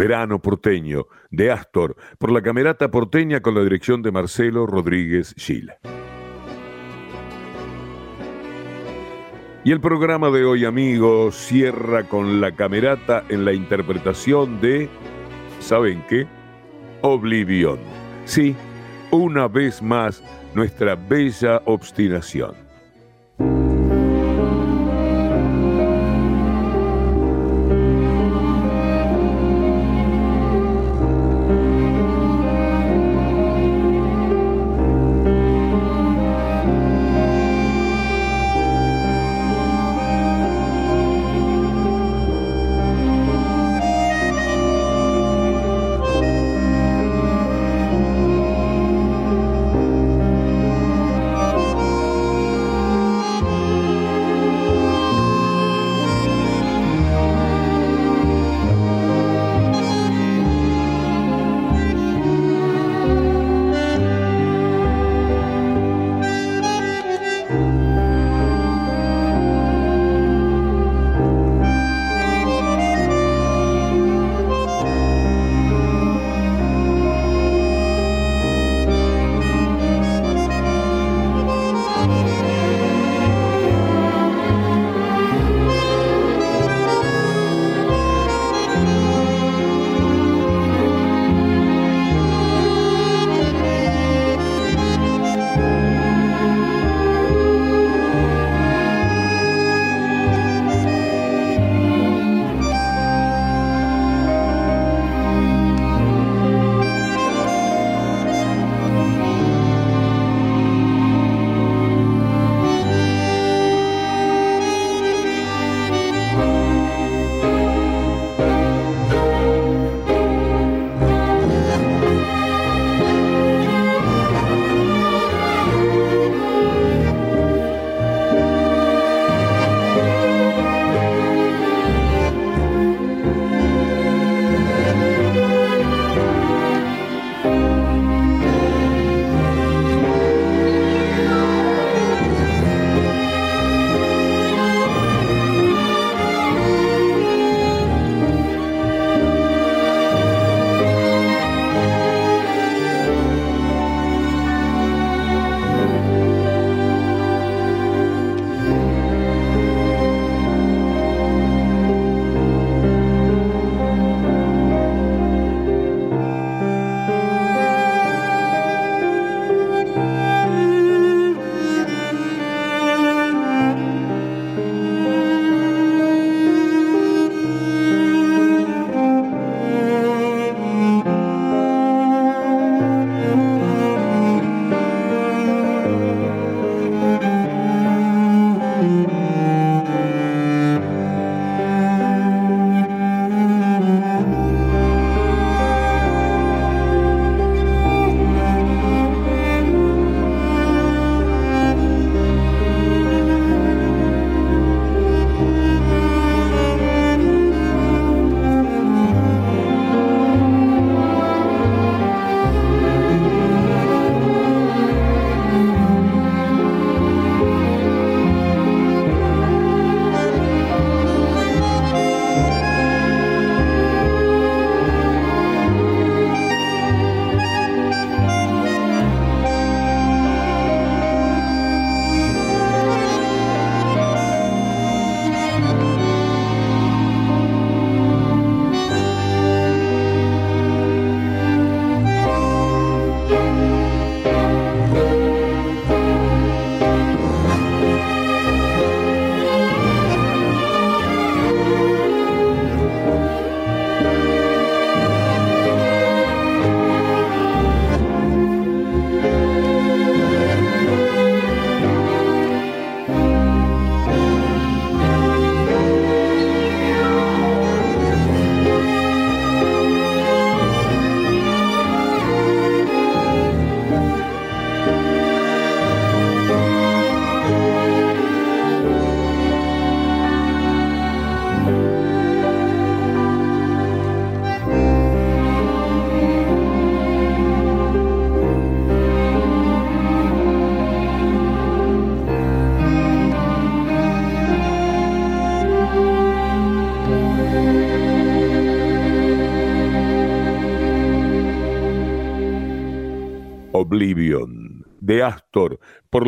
Verano 0.00 0.40
porteño, 0.40 1.08
de 1.30 1.50
Astor, 1.50 1.94
por 2.16 2.32
la 2.32 2.40
Camerata 2.40 2.90
porteña 2.90 3.40
con 3.42 3.54
la 3.54 3.62
dirección 3.62 4.00
de 4.00 4.10
Marcelo 4.10 4.64
Rodríguez 4.64 5.34
Gil. 5.36 5.72
Y 9.62 9.72
el 9.72 9.80
programa 9.82 10.30
de 10.30 10.46
hoy, 10.46 10.64
amigos, 10.64 11.34
cierra 11.34 12.04
con 12.04 12.40
la 12.40 12.56
Camerata 12.56 13.24
en 13.28 13.44
la 13.44 13.52
interpretación 13.52 14.58
de, 14.62 14.88
¿saben 15.58 16.02
qué? 16.08 16.26
Oblivión. 17.02 17.78
Sí, 18.24 18.56
una 19.10 19.48
vez 19.48 19.82
más, 19.82 20.22
nuestra 20.54 20.94
bella 20.94 21.60
obstinación. 21.66 22.69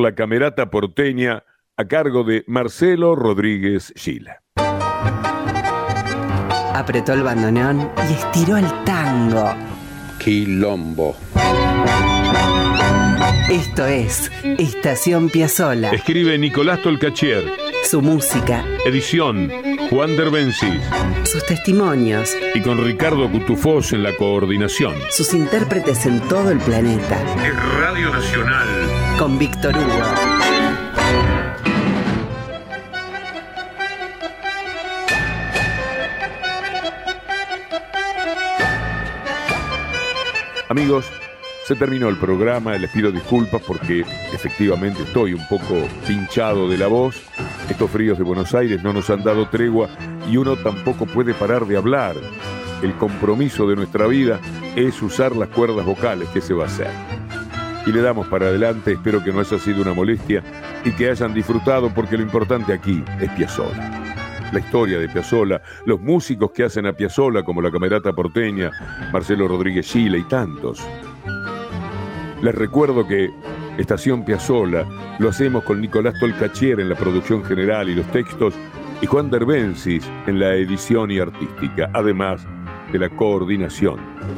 La 0.03 0.15
Camerata 0.15 0.71
Porteña, 0.71 1.45
a 1.77 1.85
cargo 1.87 2.25
de 2.25 2.45
Marcelo 2.47 3.15
Rodríguez 3.15 3.93
Gila. 3.97 4.43
Apretó 6.75 7.13
el 7.13 7.23
bandoneón 7.23 7.91
y 8.09 8.13
estiró 8.13 8.57
el 8.57 8.67
tango. 8.85 9.55
Quilombo. 10.19 11.17
Esto 13.51 13.87
es 13.87 14.31
Estación 14.59 15.29
Piazzola. 15.29 15.91
Escribe 15.91 16.39
Nicolás 16.39 16.81
Tolcachier. 16.83 17.45
Su 17.85 18.01
música. 18.01 18.65
Edición 18.87 19.51
Juan 19.91 20.17
Derbencis. 20.17 20.81
Sus 21.25 21.45
testimonios. 21.45 22.35
Y 22.55 22.61
con 22.61 22.83
Ricardo 22.83 23.31
Cutufós 23.31 23.93
en 23.93 24.03
la 24.03 24.17
coordinación. 24.17 24.95
Sus 25.11 25.35
intérpretes 25.35 26.07
en 26.07 26.21
todo 26.29 26.51
el 26.51 26.59
planeta. 26.59 27.21
Es 27.45 27.55
Radio 27.79 28.11
Nacional. 28.11 29.02
Con 29.23 29.39
Víctor 29.39 29.73
Hugo. 29.77 30.03
Amigos, 40.69 41.07
se 41.69 41.77
terminó 41.77 42.09
el 42.09 42.17
programa, 42.17 42.77
les 42.79 42.91
pido 42.91 43.13
disculpas 43.13 43.63
porque 43.65 44.01
efectivamente 44.33 45.05
estoy 45.05 45.35
un 45.35 45.47
poco 45.47 45.77
pinchado 46.09 46.69
de 46.69 46.79
la 46.79 46.89
voz. 46.89 47.23
Estos 47.71 47.93
fríos 47.93 48.19
de 48.19 48.25
Buenos 48.25 48.53
Aires 48.57 48.83
no 48.83 48.93
nos 48.93 49.09
han 49.09 49.23
dado 49.23 49.49
tregua 49.49 49.89
y 50.29 50.37
uno 50.37 50.57
tampoco 50.57 51.07
puede 51.07 51.33
parar 51.33 51.65
de 51.67 51.77
hablar. 51.77 52.17
El 52.83 52.97
compromiso 52.97 53.69
de 53.69 53.77
nuestra 53.77 54.09
vida 54.09 54.41
es 54.75 55.01
usar 55.01 55.37
las 55.37 55.49
cuerdas 55.51 55.87
vocales, 55.87 56.29
¿qué 56.31 56.41
se 56.41 56.55
va 56.55 56.65
a 56.65 56.67
hacer? 56.67 57.22
Y 57.87 57.93
le 57.93 58.01
damos 58.01 58.29
para 58.29 58.47
adelante, 58.47 58.93
espero 58.93 59.23
que 59.23 59.33
no 59.33 59.41
haya 59.41 59.59
sido 59.59 59.83
una 59.83 59.93
molestia 59.93 60.43
y 60.85 60.93
que 60.93 61.11
hayan 61.11 61.35
disfrutado 61.35 61.93
porque 61.93 62.17
lo 62.17 62.23
importante 62.23 62.73
aquí 62.73 63.03
es 63.21 63.31
Piazzolla. 63.31 63.91
La 64.53 64.61
historia 64.61 64.99
de 64.99 65.09
Piazzolla, 65.09 65.63
los 65.87 66.01
músicos 66.01 66.53
que 66.53 66.65
hacen 66.65 66.87
a 66.87 66.93
Piazzolla 66.93 67.43
como 67.43 67.61
la 67.61 67.71
Camerata 67.71 68.13
Porteña, 68.13 68.71
Marcelo 69.13 69.49
Rodríguez 69.49 69.87
Chile 69.87 70.19
y 70.19 70.25
tantos. 70.25 70.81
Les 72.43 72.55
recuerdo 72.55 73.07
que 73.07 73.31
Estación 73.79 74.25
Piazzolla 74.25 74.85
lo 75.19 75.31
hacemos 75.31 75.65
con 75.65 75.81
Nicolás 75.81 76.15
Tolcachier 76.21 76.81
en 76.81 76.89
la 76.89 76.95
producción 76.95 77.43
general 77.45 77.89
y 77.89 77.95
los 77.95 78.07
textos 78.13 78.55
y 79.01 79.07
Juan 79.07 79.31
Derbencis 79.31 80.09
en 80.27 80.39
la 80.39 80.55
edición 80.55 81.11
y 81.11 81.19
artística, 81.19 81.91
además 81.95 82.47
de 82.93 82.99
la 82.99 83.09
coordinación 83.09 83.97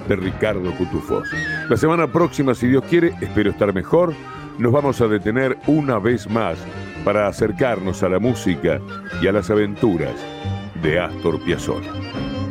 de 0.09 0.17
Ricardo 0.17 0.73
Cutufós. 0.77 1.29
La 1.69 1.77
semana 1.77 2.07
próxima, 2.07 2.55
si 2.55 2.69
Dios 2.69 2.85
quiere, 2.89 3.15
espero 3.21 3.51
estar 3.51 3.75
mejor, 3.75 4.15
nos 4.59 4.73
vamos 4.73 5.01
a 5.01 5.09
detener 5.09 5.59
una 5.67 5.99
vez 5.99 6.31
más 6.31 6.59
para 7.05 7.27
acercarnos 7.27 8.03
a 8.03 8.09
la 8.09 8.19
música 8.19 8.81
y 9.21 9.27
a 9.27 9.33
las 9.33 9.51
aventuras 9.51 10.15
de 10.83 11.01
Astor 11.01 11.43
Piazzolla. 11.45 11.93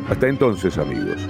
Hasta 0.09 0.27
entonces, 0.27 0.77
amigos. 0.77 1.27